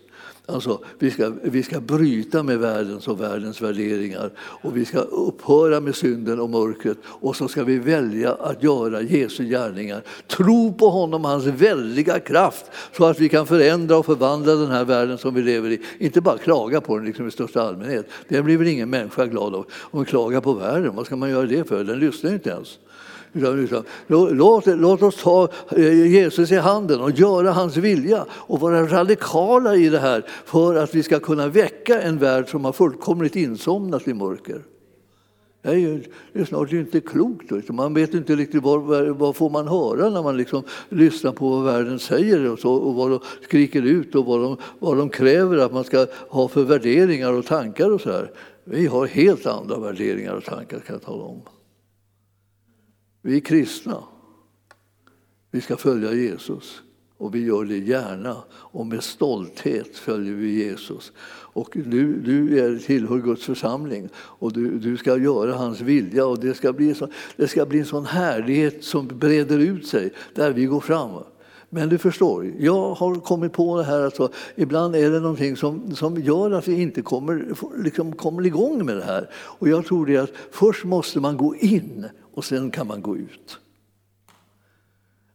[0.50, 5.80] Alltså, vi, ska, vi ska bryta med världens och världens värderingar och vi ska upphöra
[5.80, 10.04] med synden och mörkret och så ska vi välja att göra Jesu gärningar.
[10.28, 12.66] Tro på honom, och hans väldiga kraft
[12.98, 15.82] så att vi kan förändra och förvandla den här världen som vi lever i.
[16.00, 18.08] Inte bara klaga på den liksom i största allmänhet.
[18.28, 19.66] Det blir väl ingen människa glad av.
[19.80, 21.84] Om man klagar på världen, vad ska man göra det för?
[21.84, 22.80] Den lyssnar inte ens.
[24.08, 29.76] Låt, låt oss ta eh, Jesus i handen och göra hans vilja och vara radikala
[29.76, 34.08] i det här för att vi ska kunna väcka en värld som har fullkomligt insomnat
[34.08, 34.62] i mörker.
[35.62, 37.70] Det är, ju, det är snart inte klokt.
[37.70, 41.64] Man vet inte riktigt vad, vad får man höra när man liksom lyssnar på vad
[41.64, 45.58] världen säger och, så, och vad de skriker ut och vad de, vad de kräver
[45.58, 47.92] att man ska ha för värderingar och tankar.
[47.92, 48.32] och så här.
[48.64, 51.42] Vi har helt andra värderingar och tankar kan jag tala om.
[53.22, 54.04] Vi är kristna.
[55.52, 56.82] Vi ska följa Jesus.
[57.18, 61.12] Och vi gör det gärna och med stolthet följer vi Jesus.
[61.30, 66.40] Och du, du är, tillhör Guds församling och du, du ska göra hans vilja och
[66.40, 70.52] det ska, bli så, det ska bli en sån härlighet som breder ut sig där
[70.52, 71.24] vi går fram.
[71.70, 75.56] Men du förstår, jag har kommit på det här att så, ibland är det någonting
[75.56, 77.46] som, som gör att vi inte kommer,
[77.84, 79.30] liksom kommer igång med det här.
[79.34, 83.18] Och jag tror det att först måste man gå in och sen kan man gå
[83.18, 83.60] ut.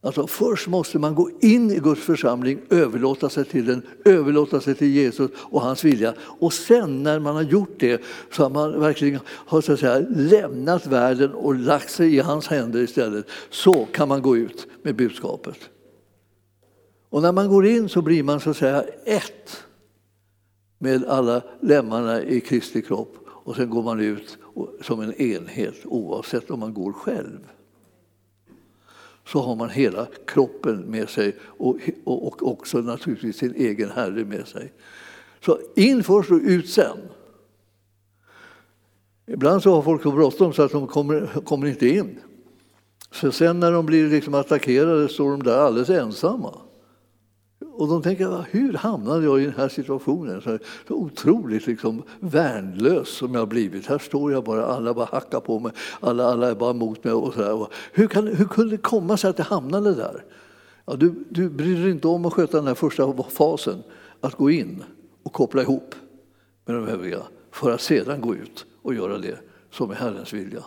[0.04, 4.74] Alltså först måste man gå in i Guds församling, överlåta sig till den, överlåta sig
[4.74, 6.14] till Jesus och hans vilja.
[6.20, 10.06] Och sen när man har gjort det så har man verkligen har, så att säga,
[10.10, 13.26] lämnat världen och lagt sig i hans händer istället.
[13.50, 15.56] Så kan man gå ut med budskapet.
[17.12, 19.64] Och när man går in så blir man så att säga ett
[20.78, 24.38] med alla lemmarna i Kristi kropp och sen går man ut
[24.80, 27.38] som en enhet oavsett om man går själv.
[29.26, 34.48] Så har man hela kroppen med sig och, och också naturligtvis sin egen Herre med
[34.48, 34.72] sig.
[35.44, 36.98] Så in först och ut sen.
[39.26, 42.18] Ibland så har folk så bråttom så att de kommer, kommer inte in.
[43.10, 46.58] Så sen när de blir liksom attackerade står de där alldeles ensamma.
[47.74, 50.40] Och de tänker, hur hamnade jag i den här situationen?
[50.40, 50.58] Så,
[50.88, 53.86] så otroligt liksom värnlös som jag blivit.
[53.86, 57.12] Här står jag bara, alla bara hackar på mig, alla, alla är bara emot mig.
[57.12, 57.66] Och så där.
[57.92, 60.24] Hur, kan, hur kunde det komma sig att jag hamnade där?
[60.84, 63.82] Ja, du, du bryr dig inte om att sköta den här första fasen,
[64.20, 64.82] att gå in
[65.22, 65.94] och koppla ihop
[66.64, 69.38] med de övriga för att sedan gå ut och göra det
[69.70, 70.64] som är Herrens vilja.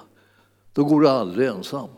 [0.73, 1.89] Då går du aldrig ensam.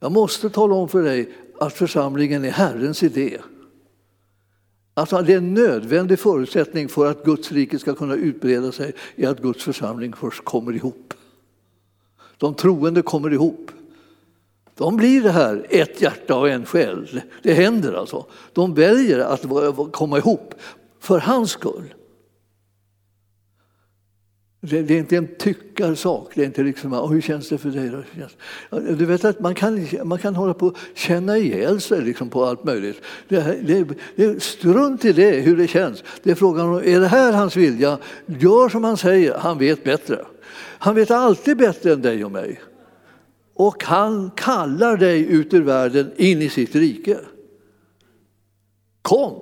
[0.00, 3.38] Jag måste tala om för dig att församlingen är Herrens idé.
[4.94, 9.28] Alltså det är en nödvändig förutsättning för att Guds rike ska kunna utbreda sig är
[9.28, 11.14] att Guds församling först kommer ihop.
[12.38, 13.70] De troende kommer ihop.
[14.74, 17.20] De blir det här, ett hjärta och en själ.
[17.42, 18.26] Det händer alltså.
[18.52, 20.54] De väljer att komma ihop
[21.00, 21.94] för hans skull.
[24.64, 26.32] Det, är inte en tyckarsak.
[26.34, 27.90] Det är inte liksom, hur känns det för dig?
[27.90, 28.78] Då?
[28.78, 32.44] Du vet att man kan, man kan hålla på och känna ihjäl sig liksom på
[32.44, 33.02] allt möjligt.
[33.28, 36.04] Det, det, det, strunt i det, hur det känns.
[36.22, 37.98] Det är frågan om, är det här hans vilja?
[38.26, 40.24] Gör som han säger, han vet bättre.
[40.78, 42.60] Han vet alltid bättre än dig och mig.
[43.54, 47.18] Och han kallar dig ut ur världen in i sitt rike.
[49.02, 49.40] Kom!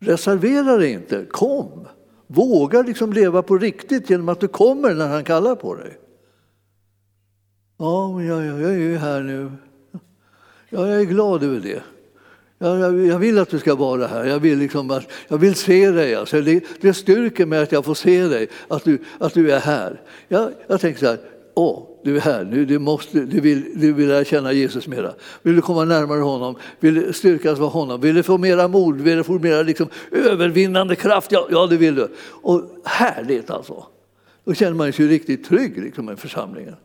[0.00, 1.86] Reservera dig inte, kom!
[2.26, 5.98] Våga liksom leva på riktigt genom att du kommer när han kallar på dig.
[7.78, 9.52] Ja, men jag, jag, jag är ju här nu.
[10.70, 11.82] Ja, jag är glad över det.
[12.58, 14.24] Jag, jag, jag, vill att du ska vara här.
[14.24, 16.14] Jag vill, liksom att, jag vill se dig.
[16.14, 19.60] Alltså det, det styrker mig att jag får se dig, att du, att du är
[19.60, 20.00] här.
[20.28, 21.18] Jag, jag tänker så här,
[21.54, 25.12] åh, du är här, nu, du, måste, du, vill, du vill lära känna Jesus mera.
[25.42, 26.56] Vill du komma närmare honom?
[26.80, 28.00] Vill du styrkas av honom?
[28.00, 29.00] Vill du få mera mod?
[29.00, 31.32] Vill du få mera liksom, övervinnande kraft?
[31.32, 32.08] Ja, ja, det vill du.
[32.42, 33.86] Och härligt alltså.
[34.44, 36.76] Då känner man sig riktigt trygg liksom, i församlingen.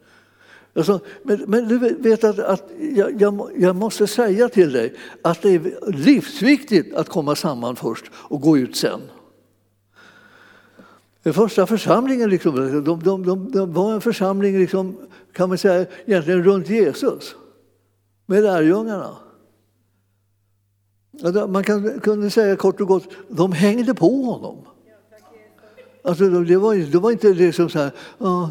[0.76, 5.42] Alltså, men, men, du vet att, att jag, jag, jag, måste säga till dig att
[5.42, 9.02] det är livsviktigt att komma samman först och gå ut sen.
[11.24, 14.98] Den första församlingen liksom, de, de, de, de var en församling liksom,
[15.34, 17.36] kan man säga, egentligen runt Jesus
[18.26, 19.18] med lärjungarna.
[21.48, 24.58] Man kan, kunde säga kort och gott, de hängde på honom.
[26.04, 28.50] Alltså, det, var, det var inte liksom så här, eh,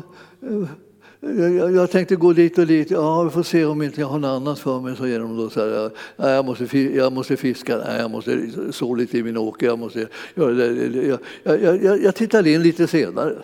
[1.20, 2.90] jag, jag, tänkte gå dit och dit.
[2.90, 4.96] Ja, vi får se om inte jag har något annat för mig.
[4.96, 8.50] Så ger de då så här, ja, jag, måste, jag måste fiska, nej, jag måste
[8.70, 9.66] så lite i min åker.
[9.66, 10.58] Jag, måste jag.
[11.42, 13.36] Jag, jag, jag tittade in lite senare.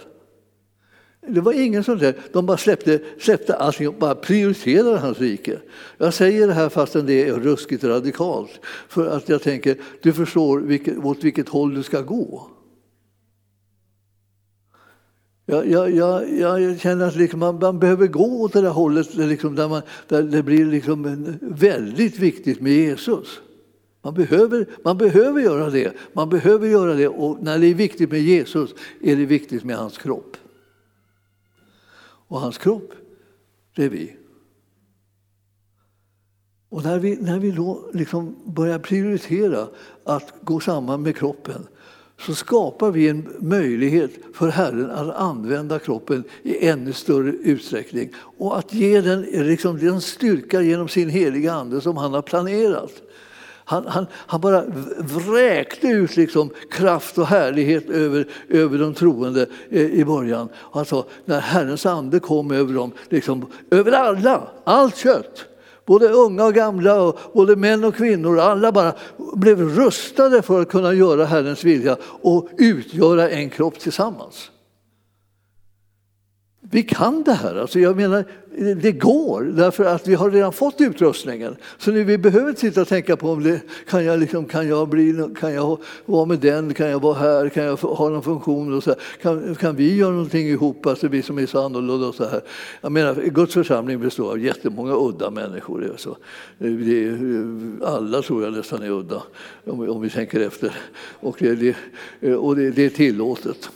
[1.29, 2.15] Det var ingen som där.
[2.33, 5.59] De bara släppte, släppte allting och bara prioriterade hans rike.
[5.99, 8.61] Jag säger det här fastän det är ruskigt radikalt.
[8.89, 12.51] För att jag tänker, du förstår vilket, åt vilket håll du ska gå.
[15.49, 19.15] Jag, jag, jag, jag, känner att liksom man, man, behöver gå åt det där hållet
[19.15, 23.41] liksom där, man, där det blir liksom väldigt viktigt med Jesus.
[24.03, 25.93] Man behöver, man behöver göra det.
[26.13, 29.77] Man behöver göra det och när det är viktigt med Jesus är det viktigt med
[29.77, 30.37] hans kropp.
[32.29, 32.93] Och hans kropp,
[33.77, 34.17] det är vi.
[36.69, 39.69] Och när vi, när vi då liksom börjar prioritera
[40.05, 41.67] att gå samman med kroppen
[42.21, 48.59] så skapar vi en möjlighet för Herren att använda kroppen i ännu större utsträckning och
[48.59, 52.93] att ge den, liksom, den styrka genom sin heliga Ande som han har planerat.
[53.69, 54.65] Han, han, han bara
[54.99, 60.49] vräkte ut liksom kraft och härlighet över, över de troende eh, i början.
[60.73, 65.56] Han sa, när Herrens ande kom över dem, liksom, över alla, allt kött
[65.87, 68.93] Både unga och gamla, och både män och kvinnor, alla bara
[69.35, 74.51] blev rustade för att kunna göra Herrens vilja och utgöra en kropp tillsammans.
[76.71, 77.55] Vi kan det här.
[77.55, 78.25] Alltså jag menar,
[78.83, 81.57] det går, därför att vi har redan fått utrustningen.
[81.79, 84.69] Så nu vi behöver inte sitta och tänka på om det, kan, jag liksom, kan,
[84.69, 88.23] jag bli, kan jag vara med den, kan jag vara här, kan jag ha någon
[88.23, 88.75] funktion?
[88.75, 92.07] Och så kan, kan vi göra någonting ihop, alltså vi som är så annorlunda?
[92.07, 92.41] Och så här.
[92.81, 95.93] Jag menar, Guds församling består av jättemånga udda människor.
[95.97, 96.17] Så.
[96.59, 97.19] Det är,
[97.85, 99.23] alla tror jag nästan är udda,
[99.65, 100.73] om vi, om vi tänker efter.
[101.21, 101.75] Och det,
[102.21, 103.71] det och det, det är tillåtet.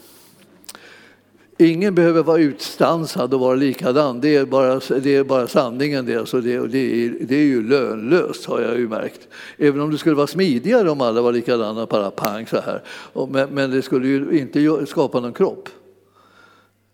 [1.60, 4.20] Ingen behöver vara utstansad och vara likadan.
[4.20, 6.06] Det är bara, det är bara sanningen.
[6.06, 9.28] Det, alltså det, det, är, det är ju lönlöst har jag ju märkt.
[9.58, 12.82] Även om det skulle vara smidigare om alla var likadana, bara pang så här.
[13.30, 15.68] Men, men det skulle ju inte skapa någon kropp.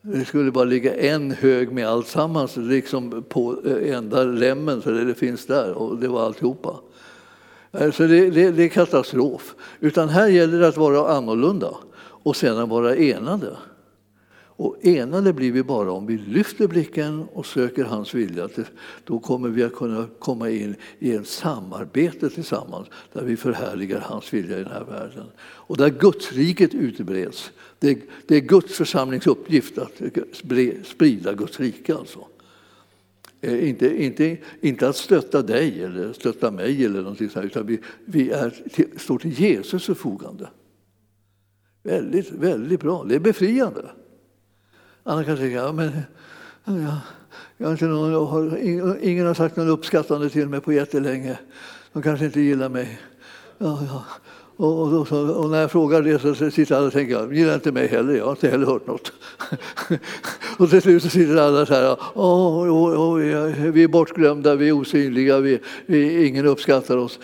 [0.03, 5.15] Det skulle bara ligga en hög med alltsammans liksom på eh, enda lämmen, så det
[5.15, 6.77] finns där, och det var alltihopa.
[7.93, 9.55] Så det, det, det är katastrof.
[9.81, 13.57] Utan här gäller det att vara annorlunda och sedan vara enade.
[14.57, 18.49] Och enade blir vi bara om vi lyfter blicken och söker hans vilja.
[19.05, 24.35] Då kommer vi att kunna komma in i ett samarbete tillsammans där vi förhärligar hans
[24.35, 25.27] vilja i den här världen.
[25.39, 27.51] Och där Gudsriket utbreds.
[27.79, 27.91] Det
[28.29, 30.03] är, Guds församlings uppgift att
[30.85, 31.95] sprida Guds rike.
[31.95, 32.27] Alltså.
[33.41, 37.81] Eh, inte, inte, inte att stötta dig eller stötta mig eller någonting sånt, utan vi,
[38.05, 40.49] vi är till, står till Jesus förfogande.
[41.83, 43.05] Väldigt, väldigt bra.
[43.05, 43.91] Det är befriande.
[45.09, 45.91] Andra kan tycka, men,
[46.65, 47.01] ja,
[47.57, 48.59] jag har inte någon, har,
[49.03, 51.39] ingen har sagt något uppskattande till mig på jättelänge.
[51.93, 53.01] De kanske inte gillar mig.
[53.59, 54.05] Ja, ja.
[54.57, 57.55] Och, och, och, och, när jag frågar det så sitter alla och tänker, de gillar
[57.55, 59.13] inte mig heller, jag har inte heller hört något.
[60.59, 63.17] och till slut så sitter alla så här, oh, oh, oh,
[63.71, 67.19] vi är bortglömda, vi är osynliga, vi, vi, ingen uppskattar oss.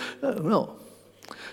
[0.48, 0.76] Ja.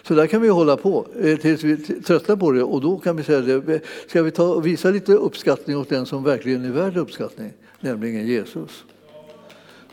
[0.09, 3.15] Så där kan vi hålla på eh, tills vi tröttnar på det och då kan
[3.15, 3.73] vi säga det.
[3.73, 8.27] Eh, ska vi ta visa lite uppskattning åt den som verkligen är värd uppskattning, nämligen
[8.27, 8.83] Jesus.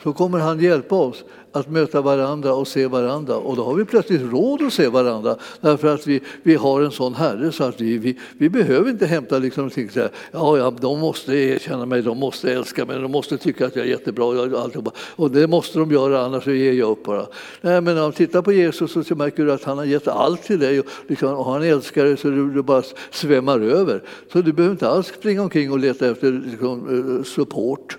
[0.02, 1.24] Så kommer han hjälpa oss
[1.56, 3.36] att möta varandra och se varandra.
[3.36, 6.90] Och då har vi plötsligt råd att se varandra därför att vi, vi har en
[6.90, 10.58] sån Herre så att vi, vi, vi behöver inte hämta liksom och så här, ja,
[10.58, 13.90] ja, de måste erkänna mig, de måste älska mig, de måste tycka att jag är
[13.90, 14.24] jättebra.
[14.24, 17.26] Och, och det måste de göra, annars ger jag upp bara.
[17.60, 20.42] Nej, men om du tittar på Jesus så märker du att han har gett allt
[20.42, 24.02] till dig och, liksom, och han älskar dig så du, du, bara svämmar över.
[24.32, 27.98] Så du behöver inte alls springa omkring och leta efter liksom, eh, support.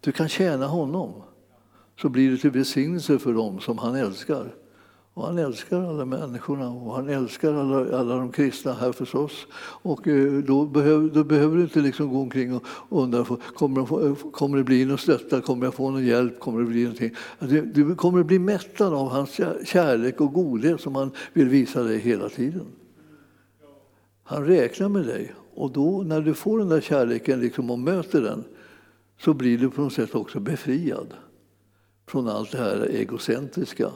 [0.00, 1.12] Du kan tjäna honom
[2.00, 4.54] så blir det till välsignelse för dem som han älskar.
[5.14, 9.46] Och han älskar alla människorna och han älskar alla, alla de kristna här förstås.
[9.82, 13.24] Och eh, då behöver, då behöver du inte liksom gå omkring och undra
[13.54, 17.14] kommer, kommer det bli någon stötta, kommer jag få någon hjälp, kommer det bli någonting.
[17.38, 21.98] Du, du kommer bli mättad av hans kärlek och godhet som han vill visa dig
[21.98, 22.66] hela tiden.
[24.24, 28.22] Han räknar med dig och då när du får den där kärleken liksom och möter
[28.22, 28.44] den
[29.20, 31.14] så blir du på något sätt också befriad
[32.08, 33.90] från allt det här egocentriska.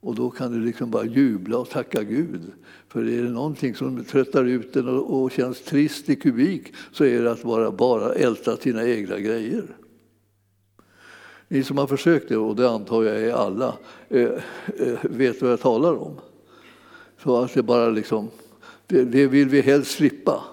[0.00, 2.52] Och då kan du liksom bara jubla och tacka Gud.
[2.88, 7.04] För är det någonting som tröttar ut en och, och känns trist i kubik så
[7.04, 9.64] är det att bara, bara älta sina egna grejer.
[11.48, 13.78] Ni som har försökt det, och det antar jag är alla,
[14.08, 14.30] eh,
[14.78, 16.14] eh, vet vad jag talar om.
[17.22, 18.30] Så att det bara liksom,
[18.86, 20.44] det, det vill vi helst slippa.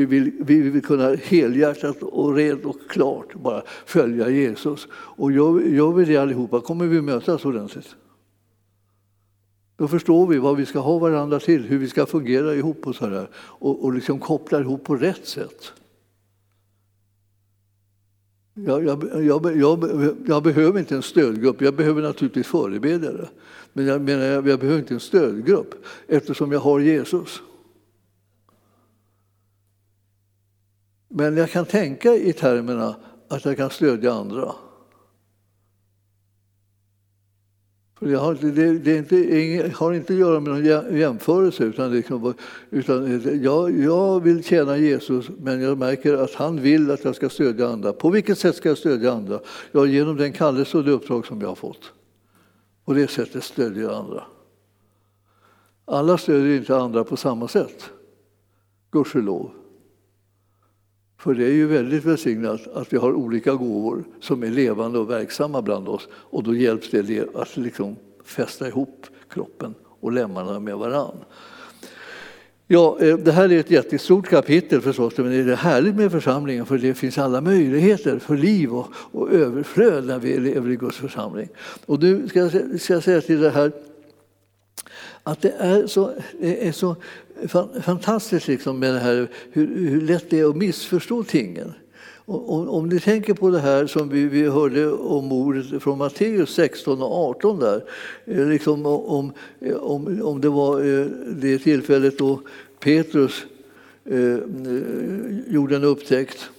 [0.00, 4.88] Vi vill, vi vill kunna helhjärtat och rent och klart bara följa Jesus.
[4.92, 7.96] Och gör, gör vi det allihopa kommer vi mötas ordentligt.
[9.76, 12.94] Då förstår vi vad vi ska ha varandra till, hur vi ska fungera ihop och,
[12.94, 15.72] så där, och, och liksom koppla ihop på rätt sätt.
[18.54, 23.28] Jag, jag, jag, jag, behöver inte en stödgrupp, jag behöver naturligtvis förebedjare.
[23.72, 25.74] Men jag menar, jag, behöver inte en stödgrupp
[26.06, 27.42] eftersom jag har Jesus.
[31.12, 32.96] Men jag kan tänka i termerna
[33.28, 34.52] att jag kan stödja andra.
[37.98, 42.34] För har, det, det inte, har inte att göra med någon jämförelse utan, liksom,
[42.70, 47.28] utan jag, jag vill tjäna Jesus men jag märker att han vill att jag ska
[47.28, 47.92] stödja andra.
[47.92, 49.40] På vilket sätt ska jag stödja andra?
[49.72, 51.92] Ja, genom den kallelse och det uppdrag som jag har fått.
[52.84, 54.24] På det sättet stödjer jag andra.
[55.84, 57.90] Alla stödjer inte andra på samma sätt,
[58.90, 59.59] gudskelov.
[61.20, 65.10] För det är ju väldigt välsignat att vi har olika gåvor som är levande och
[65.10, 70.76] verksamma bland oss och då hjälps det att liksom fästa ihop kroppen och lemmarna med
[70.76, 71.16] varann.
[72.66, 76.66] Ja, eh, det här är ett jättestort kapitel förstås, men det är härligt med församlingen
[76.66, 80.96] för det finns alla möjligheter för liv och, och överflöd när vi lever i Guds
[80.96, 81.48] församling.
[81.86, 83.72] Och nu ska jag, ska jag säga till det här
[85.22, 86.96] att det är så, det är så
[87.82, 91.72] fantastiskt liksom med det här, hur, hur lätt det är att missförstå tingen.
[92.24, 96.54] Om, om ni tänker på det här som vi, vi hörde om ordet från Matteus
[96.54, 97.84] 16 och 18 där,
[98.24, 102.40] eh, liksom om, eh, om, om det var eh, det tillfället då
[102.80, 103.44] Petrus
[104.04, 104.38] eh,
[105.46, 106.50] gjorde en upptäckt.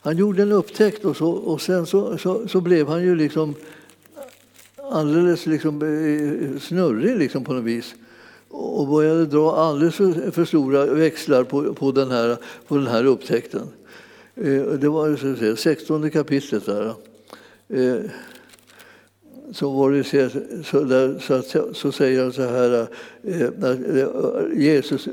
[0.00, 3.54] Han gjorde en upptäckt och, så, och sen så, så, så blev han ju liksom
[4.90, 7.94] alldeles liksom eh, snurrig liksom på något vis
[8.48, 9.96] och började dra alldeles
[10.34, 12.36] för stora växlar på, på, den, här,
[12.68, 13.68] på den här upptäckten.
[14.34, 16.94] Eh, det var så att säga, 16 kapitlet där.
[17.68, 18.00] Eh,
[19.52, 20.04] så, var det,
[20.64, 22.86] så, där, så, att, så säger han så här,
[24.54, 25.08] Jesus,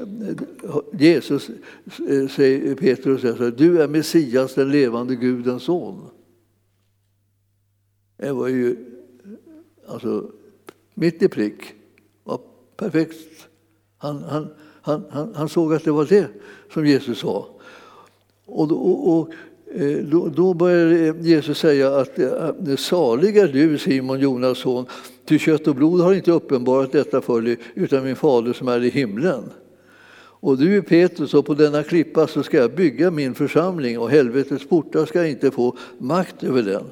[0.93, 1.49] Jesus
[2.35, 6.09] säger Petrus, säger du är Messias, den levande Gudens son.
[8.17, 8.94] Det var ju
[9.87, 10.31] alltså,
[10.93, 11.61] mitt i prick.
[12.23, 12.39] Var
[12.77, 13.47] perfekt.
[13.97, 14.47] Han, han,
[14.81, 16.27] han, han, han såg att det var det
[16.73, 17.47] som Jesus sa.
[18.45, 19.29] Och, då, och,
[19.81, 24.85] eh, då, då börjar Jesus säga att eh, salig är du Simon Jonas son,
[25.25, 28.83] ty kött och blod har inte uppenbarat detta för dig utan min fader som är
[28.83, 29.43] i himlen.
[30.45, 34.09] Och du är Petrus och på denna klippa så ska jag bygga min församling och
[34.09, 36.83] helvetets portar ska inte få makt över den.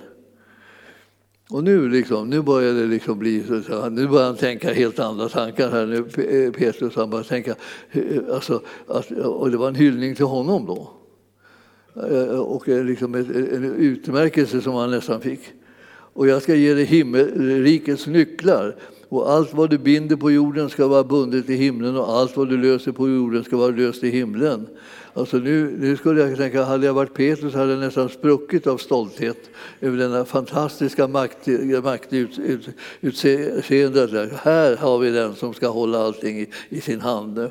[1.53, 5.29] Och nu, liksom, nu börjar det liksom bli så, nu börjar han tänka helt andra
[5.29, 6.95] tankar här nu, eh, Petrus.
[6.95, 7.55] Han börjar tänka,
[7.91, 8.01] eh,
[8.33, 10.91] alltså, att, och det var en hyllning till honom då.
[12.09, 15.39] Eh, och liksom en utmärkelse som han nästan fick.
[16.13, 18.75] Och jag ska ge dig himmelrikets nycklar.
[19.09, 22.49] Och allt vad du binder på jorden ska vara bundet i himlen och allt vad
[22.49, 24.67] du löser på jorden ska vara löst i himlen.
[25.15, 28.77] Alltså nu, nu skulle jag tänka, hade jag varit Petrus hade jag nästan spruckit av
[28.77, 29.37] stolthet
[29.81, 31.81] över denna fantastiska maktutseende.
[31.81, 32.11] Makt,
[34.43, 37.49] här har vi den som ska hålla allting i, i sin hand.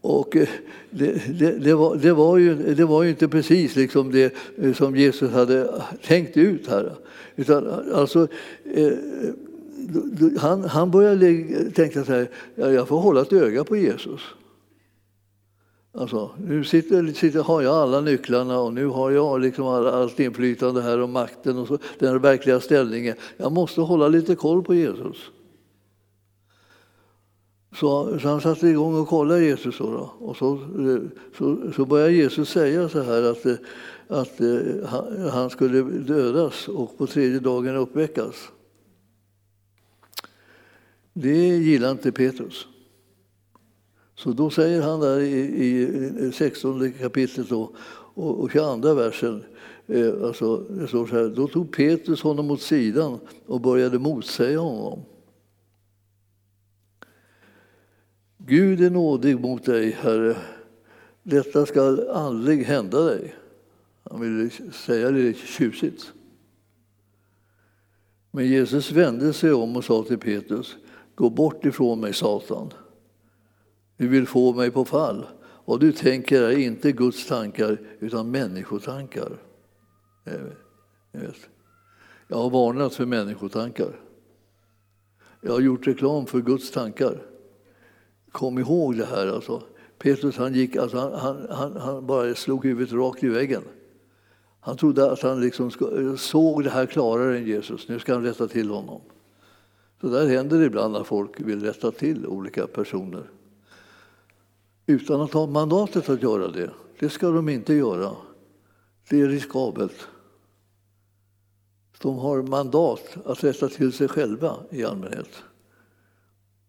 [0.00, 0.48] Och eh,
[0.90, 4.72] det, det, det, var, det, var ju, det var ju inte precis liksom det eh,
[4.72, 6.92] som Jesus hade tänkt ut här.
[7.36, 8.28] Utan alltså,
[8.74, 8.92] eh, eh
[10.38, 14.20] han, han började tänka så här, jag får hålla ett öga på Jesus.
[15.96, 20.82] Alltså, nu sitter, sitter, har jag alla nycklarna och nu har jag liksom allt inflytande
[20.82, 23.16] här och makten och så, den verkliga ställningen.
[23.36, 25.16] Jag måste hålla lite koll på Jesus.
[27.72, 29.78] Så, så han satte igång och kollade Jesus.
[29.78, 30.60] Då, och så,
[31.38, 33.46] så, så började Jesus säga så här att,
[34.08, 38.48] att eh, han skulle dödas och på tredje dagen uppväckas.
[41.12, 42.66] Det gillar inte Petrus.
[44.16, 47.72] Så då säger han där i, 16 kapitlet då,
[48.14, 49.44] och 22 versen,
[49.86, 54.58] eh, alltså, det står så här, då tog Petrus honom åt sidan och började motsäga
[54.58, 55.00] honom.
[58.38, 60.36] Gud är nådig mot dig, Herre.
[61.22, 63.34] Detta ska aldrig hända dig.
[64.10, 66.12] Han ville säga det lite tjusigt.
[68.30, 70.76] Men Jesus vände sig om och sa till Petrus,
[71.14, 72.70] gå bort ifrån mig Satan.
[73.96, 75.26] Du vill få mig på fall.
[75.64, 79.38] Vad du tänker är inte Guds tankar utan människotankar.
[80.24, 81.20] Eh,
[82.28, 84.00] Jag har varnat för människotankar.
[85.40, 87.22] Jag har gjort reklam för Guds tankar.
[88.32, 89.26] Kom ihåg det här.
[89.26, 89.62] Alltså.
[89.98, 93.62] Petrus han gick, alltså han, han, han, bara slog huvudet rakt i väggen.
[94.60, 95.70] Han trodde att han liksom
[96.18, 97.88] såg det här klarare än Jesus.
[97.88, 99.00] Nu ska han rätta till honom.
[100.00, 103.30] Så där händer det ibland när folk vill rätta till olika personer.
[104.86, 106.70] Utan att ha mandatet att göra det.
[106.98, 108.16] Det ska de inte göra.
[109.08, 110.08] Det är riskabelt.
[111.98, 115.42] De har mandat att rätta till sig själva i allmänhet.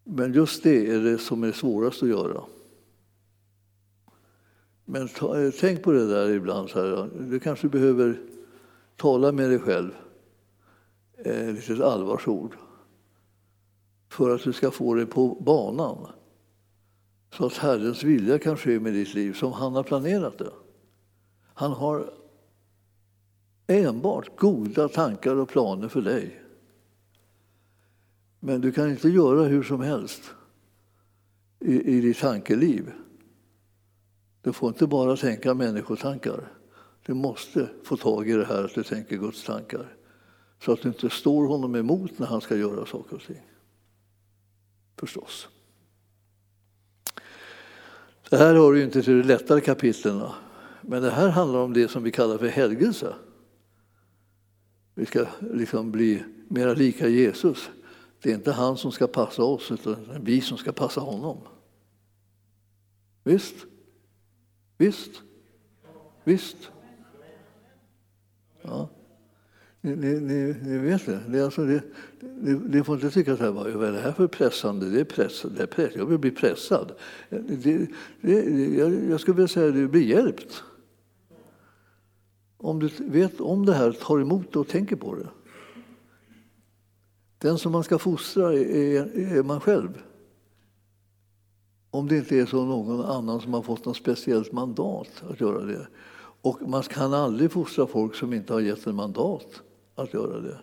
[0.04, 2.44] Men just det är det som är svårast att göra.
[4.86, 6.70] Men ta, tänk på det där ibland.
[6.70, 8.20] Så här, du kanske behöver
[8.96, 9.92] tala med dig själv,
[11.18, 12.56] eh, ett litet allvarsord,
[14.10, 16.08] för att du ska få det på banan.
[17.38, 20.52] Så att Herrens vilja kan ske med ditt liv som han har planerat det.
[21.54, 22.14] Han har
[23.68, 26.42] enbart goda tankar och planer för dig.
[28.40, 30.22] Men du kan inte göra hur som helst
[31.60, 32.92] i, i ditt tankeliv.
[34.42, 36.52] Du får inte bara tänka människotankar.
[37.06, 39.96] Du måste få tag i det här att du tänker Guds tankar.
[40.60, 43.42] Så att du inte står honom emot när han ska göra saker och ting.
[44.98, 45.48] Förstås.
[48.30, 50.22] Det här hör ju inte till de lättare kapitlen.
[50.82, 53.16] Men det här handlar om det som vi kallar för helgelse.
[54.94, 57.70] Vi ska liksom bli mera lika Jesus.
[58.22, 61.38] Det är inte han som ska passa oss, utan vi som ska passa honom.
[63.24, 63.56] Visst?
[64.78, 65.22] Visst?
[66.24, 66.72] Visst?
[68.62, 68.90] Ja.
[69.86, 71.20] Ni, ni, ni, ni vet det.
[71.28, 71.84] Det, alltså det,
[72.20, 73.52] ni, ni får inte tycka så här.
[73.52, 74.90] vad är det här för pressande?
[74.90, 75.92] Det är press, det är press.
[75.96, 76.92] Jag vill bli pressad.
[77.30, 77.88] Det,
[78.78, 80.64] jag, jag skulle vilja säga att du blir hjälpt.
[82.58, 85.30] Om du vet om det här, tar emot det och tänker på det.
[87.38, 90.02] Den som man ska fostra är, är man själv.
[91.90, 95.66] Om det inte är så någon annan som har fått något speciellt mandat att göra
[95.66, 95.88] det.
[96.42, 99.62] Och man kan aldrig fostra folk som inte har gett en mandat
[99.96, 100.60] att göra det.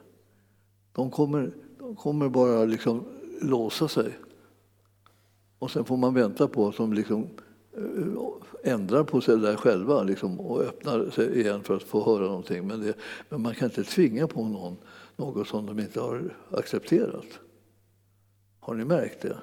[0.92, 3.04] De kommer, de kommer bara liksom
[3.40, 4.18] låsa sig.
[5.58, 7.28] Och sen får man vänta på att de liksom
[7.76, 12.26] eh, ändrar på sig där själva liksom, och öppnar sig igen för att få höra
[12.26, 12.66] någonting.
[12.66, 12.94] Men, det,
[13.28, 14.76] men man kan inte tvinga på någon
[15.16, 17.26] något som de inte har accepterat.
[18.60, 19.36] Har ni märkt det?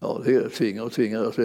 [0.00, 1.20] Ja, det är tvinga och tvinga.
[1.20, 1.42] Alltså,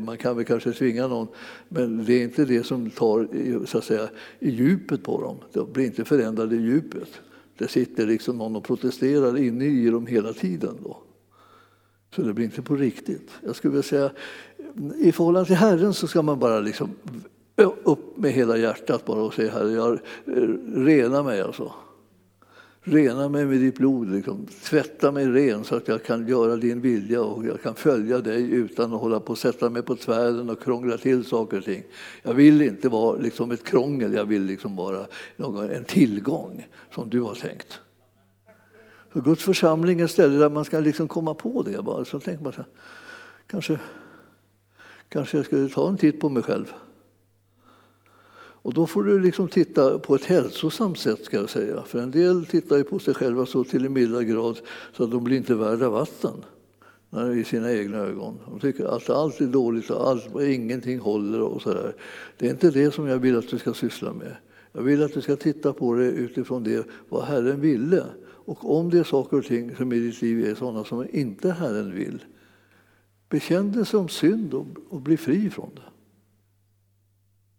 [0.00, 1.28] man kan väl kanske tvinga någon,
[1.68, 3.28] men det är inte det som tar
[3.66, 5.36] så att säga, i djupet på dem.
[5.52, 7.08] De blir inte förändrade i djupet.
[7.58, 10.74] Det sitter liksom någon och protesterar inne i dem hela tiden.
[10.82, 10.98] Då.
[12.14, 13.30] Så det blir inte på riktigt.
[13.44, 14.10] Jag skulle vilja säga,
[14.98, 16.90] i förhållande till Herren så ska man bara liksom
[17.84, 19.98] upp med hela hjärtat bara och säga Herre, jag
[20.74, 21.72] rena mig alltså.
[22.88, 24.46] Rena mig med ditt blod, liksom.
[24.62, 28.50] tvätta mig ren så att jag kan göra din vilja och jag kan följa dig
[28.50, 31.82] utan att hålla på och sätta mig på tvären och krångla till saker och ting.
[32.22, 35.06] Jag vill inte vara liksom ett krångel, jag vill liksom vara
[35.36, 37.80] någon, en tillgång som du har tänkt.
[39.12, 41.82] Så Guds församling är ett ställe där man ska liksom komma på det.
[41.82, 42.04] Bara.
[42.04, 42.68] Så tänker man så här,
[43.46, 43.78] kanske,
[45.08, 46.72] kanske jag skulle ta en titt på mig själv.
[48.66, 51.82] Och då får du liksom titta på ett hälsosamt sätt ska jag säga.
[51.82, 54.60] För en del tittar ju på sig själva så till en milda grad
[54.92, 56.44] så att de blir inte värda vatten
[57.36, 58.38] i sina egna ögon.
[58.50, 61.94] De tycker att allt är dåligt och allt, ingenting håller och sådär.
[62.38, 64.36] Det är inte det som jag vill att du ska syssla med.
[64.72, 68.04] Jag vill att du ska titta på det utifrån det vad Herren ville.
[68.22, 71.50] Och om det är saker och ting som i ditt liv är sådana som inte
[71.50, 72.24] Herren vill,
[73.28, 75.95] bekänn det som synd och, och bli fri från det.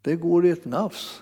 [0.08, 1.22] Det går i ett nafs.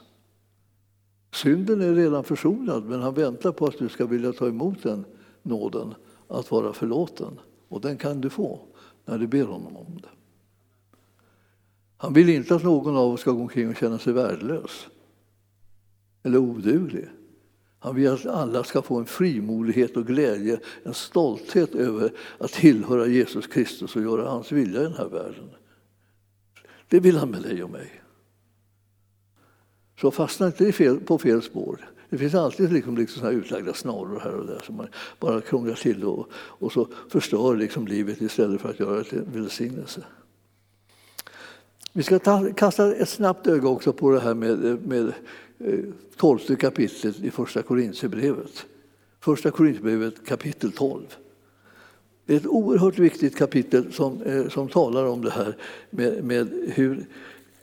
[1.33, 5.05] Synden är redan försonad, men han väntar på att du ska vilja ta emot den
[5.41, 5.93] nåden
[6.27, 8.61] att vara förlåten Och den kan du få
[9.05, 10.07] när du ber honom om det.
[11.97, 14.87] Han vill inte att någon av oss ska gå omkring och känna sig värdelös
[16.23, 17.07] eller oduglig.
[17.79, 23.07] Han vill att alla ska få en frimodighet och glädje, en stolthet över att tillhöra
[23.07, 25.49] Jesus Kristus och göra hans vilja i den här världen.
[26.89, 28.01] Det vill han med dig och mig.
[30.01, 31.89] Så fastna inte på fel spår.
[32.09, 34.87] Det finns alltid liksom, liksom såna utlagda snaror här och där som man
[35.19, 39.21] bara krånglar till och, och så förstör liksom livet istället för att göra det till
[39.33, 40.03] välsignelse.
[41.93, 45.13] Vi ska ta, kasta ett snabbt öga också på det här med, med
[45.59, 45.79] eh,
[46.17, 48.65] tolfte kapitlet i Första Korintierbrevet.
[49.19, 51.01] Första Korintierbrevet kapitel 12.
[52.25, 55.57] Det är ett oerhört viktigt kapitel som, eh, som talar om det här
[55.89, 57.05] med, med hur,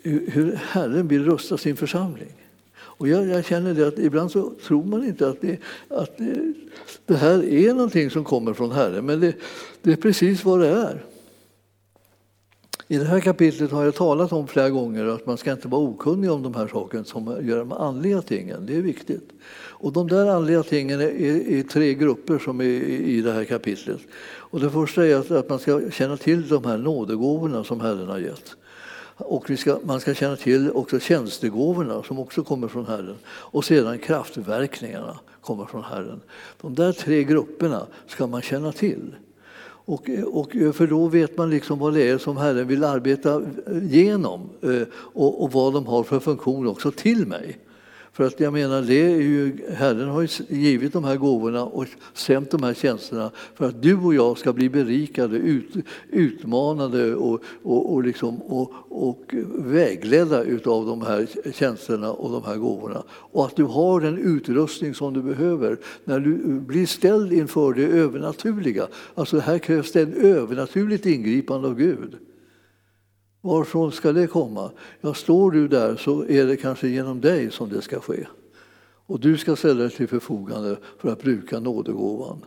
[0.03, 2.33] hur Herren vill rusta sin församling.
[2.75, 6.55] Och jag, jag, känner det att ibland så tror man inte att, det, att det,
[7.07, 9.35] det här är någonting som kommer från Herren, men det,
[9.83, 11.05] det är precis vad det är.
[12.89, 15.83] I det här kapitlet har jag talat om flera gånger att man ska inte vara
[15.83, 18.67] okunnig om de här sakerna som gör de andliga tingen.
[18.67, 19.31] Det är viktigt.
[19.55, 24.01] Och de där andliga tingen är, i tre grupper som är i det här kapitlet.
[24.25, 28.19] Och det första är att man ska känna till de här nådegåvorna som Herren har
[28.19, 28.57] gett.
[29.17, 33.17] Och ska, man ska känna till också tjänstegåvorna som också kommer från Herren.
[33.27, 36.21] Och sedan kraftverkningarna kommer från Herren.
[36.61, 39.15] De där tre grupperna ska man känna till.
[39.85, 43.43] Och, och, för då vet man liksom vad det är som Herren vill arbeta
[43.83, 47.59] genom eh, och, och vad de har för funktion också till mig.
[48.13, 51.87] För att jag menar, det är ju, Herren har ju givit de här gåvorna och
[52.15, 55.75] sänt de här tjänsterna för att du och jag ska bli berikade, ut,
[56.11, 62.57] utmanade och, och, och, liksom, och, och vägledda av de här tjänsterna och de här
[62.57, 63.03] gåvorna.
[63.11, 67.87] Och att du har den utrustning som du behöver när du blir ställd inför det
[67.87, 68.87] övernaturliga.
[69.15, 72.19] Alltså här krävs det ett övernaturligt ingripande av Gud.
[73.45, 74.71] Varifrån ska det komma?
[75.01, 78.27] Ja, står du där så är det kanske genom dig som det ska ske.
[79.07, 82.45] Och du ska ställa dig till förfogande för att bruka nådegåvan.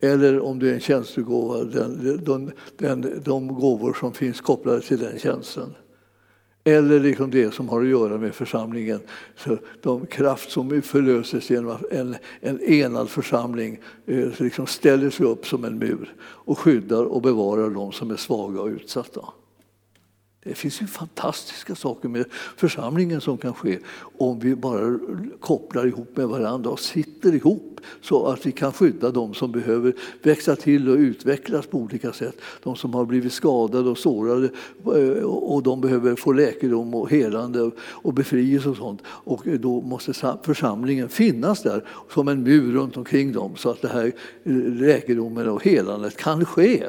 [0.00, 4.98] Eller om du är en tjänstegåva, den, den, den, de gåvor som finns kopplade till
[4.98, 5.74] den tjänsten.
[6.64, 9.00] Eller liksom det som har att göra med församlingen,
[9.36, 15.26] så de kraft som förlöses genom att en, en enad församling eh, liksom ställer sig
[15.26, 19.20] upp som en mur och skyddar och bevarar de som är svaga och utsatta.
[20.48, 22.24] Det finns ju fantastiska saker med
[22.56, 23.78] församlingen som kan ske
[24.18, 24.98] om vi bara
[25.40, 29.94] kopplar ihop med varandra och sitter ihop så att vi kan skydda de som behöver
[30.22, 32.36] växa till och utvecklas på olika sätt.
[32.62, 34.48] De som har blivit skadade och sårade
[34.84, 39.02] eh, och de behöver få läkedom och helande och befrielse och sånt.
[39.06, 41.84] Och då måste församlingen finnas där
[42.14, 44.12] som en mur runt omkring dem så att det här
[44.44, 46.84] eh, läkedomen och helandet kan ske.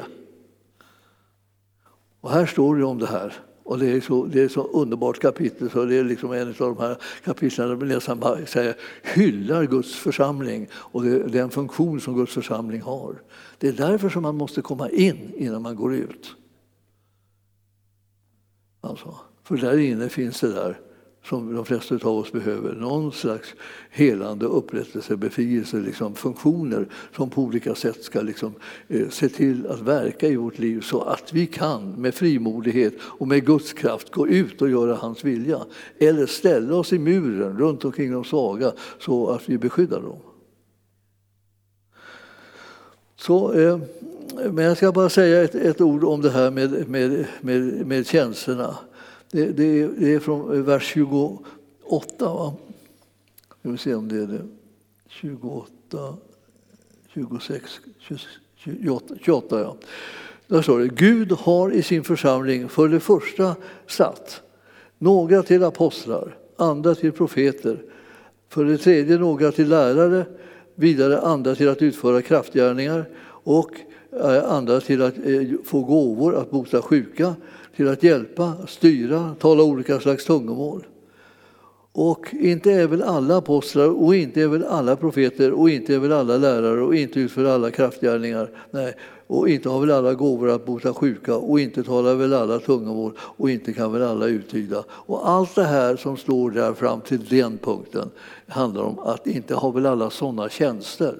[2.22, 3.49] Och här står det om det här.
[3.70, 6.56] Och det är så, det är så underbart kapitel så det är liksom en av
[6.56, 12.02] de här kapitlen där man nästan bara säger, hyllar Guds församling och det, den funktion
[12.02, 13.22] som Guds församling har.
[13.58, 16.36] Det är därför som man måste komma in innan man går ut.
[18.82, 20.80] Alltså, för där inne finns det där
[21.24, 22.76] som de flesta av oss behöver.
[22.76, 23.56] Någon slags
[23.90, 28.54] helande upprättelse, befrielse, liksom funktioner som på olika sätt ska liksom,
[28.88, 33.28] eh, se till att verka i vårt liv så att vi kan med frimodighet och
[33.28, 35.60] med Guds kraft gå ut och göra hans vilja.
[35.98, 40.20] Eller ställa oss i muren runt omkring de svaga så att vi beskyddar dem.
[43.16, 43.80] Så, eh,
[44.52, 48.08] men jag ska bara säga ett, ett ord om det här med, med, med, med
[48.08, 48.78] tjänsterna.
[49.32, 51.54] Det, det, det är från eh, vers 28.
[52.20, 52.54] Va?
[53.62, 54.42] Vi se om det är det.
[55.08, 56.18] 28,
[57.14, 57.80] 26,
[58.56, 59.76] 28, 28 ja.
[60.48, 63.56] Där står det, Gud har i sin församling för det första
[63.88, 64.42] satt
[64.98, 67.84] några till apostlar, andra till profeter,
[68.50, 70.26] för det tredje några till lärare,
[70.76, 73.10] vidare andra till att utföra kraftgärningar
[73.44, 73.72] och
[74.12, 77.36] eh, andra till att eh, få gåvor att bota sjuka,
[77.80, 80.86] till att hjälpa, styra, tala olika slags tungomål.
[81.92, 86.00] Och inte är väl alla apostlar och inte är väl alla profeter och inte är
[86.00, 88.52] väl alla lärare och inte utför alla kraftgärningar.
[88.72, 88.94] Nej,
[89.28, 93.14] och inte har väl alla gåvor att bota sjuka och inte talar väl alla tungomål
[93.20, 94.84] och inte kan väl alla uttyda.
[94.90, 98.10] Och allt det här som står där fram till den punkten
[98.48, 101.16] handlar om att inte har väl alla sådana tjänster.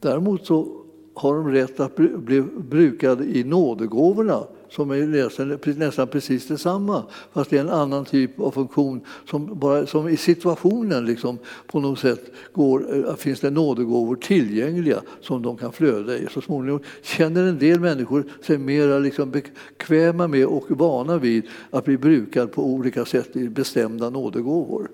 [0.00, 0.82] Däremot så
[1.14, 7.56] har de rätt att bli brukade i nådegåvorna som är nästan precis detsamma fast det
[7.56, 9.00] är en annan typ av funktion
[9.30, 15.00] som, bara, som i situationen liksom på något sätt går, eh, finns det nådegåvor tillgängliga
[15.20, 16.26] som de kan flöda i.
[16.30, 21.84] Så småningom känner en del människor sig mer liksom bekväma med och vana vid att
[21.84, 24.90] bli brukad på olika sätt i bestämda nådegåvor.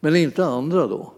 [0.00, 1.12] Men inte andra då.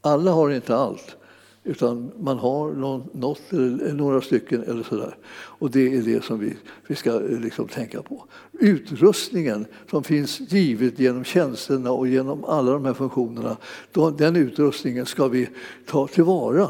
[0.00, 1.16] Alla har inte allt.
[1.64, 2.72] Utan man har
[3.14, 5.16] något eller några stycken eller sådär.
[5.32, 6.56] Och det är det som vi,
[6.86, 8.24] vi ska eh, liksom tänka på.
[8.52, 13.56] Utrustningen som finns givet genom tjänsterna och genom alla de här funktionerna,
[13.92, 15.48] då, den utrustningen ska vi
[15.86, 16.68] ta tillvara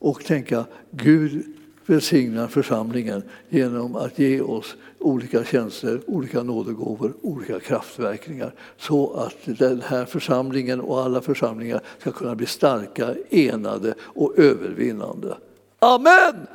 [0.00, 1.57] och tänka Gud
[1.88, 9.82] välsignar församlingen genom att ge oss olika tjänster, olika nådegåvor, olika kraftverkningar så att den
[9.82, 15.36] här församlingen och alla församlingar ska kunna bli starka, enade och övervinnande.
[15.78, 16.46] Amen!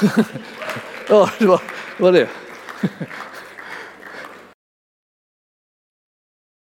[1.08, 1.62] ja, det var,
[1.96, 2.28] det var det.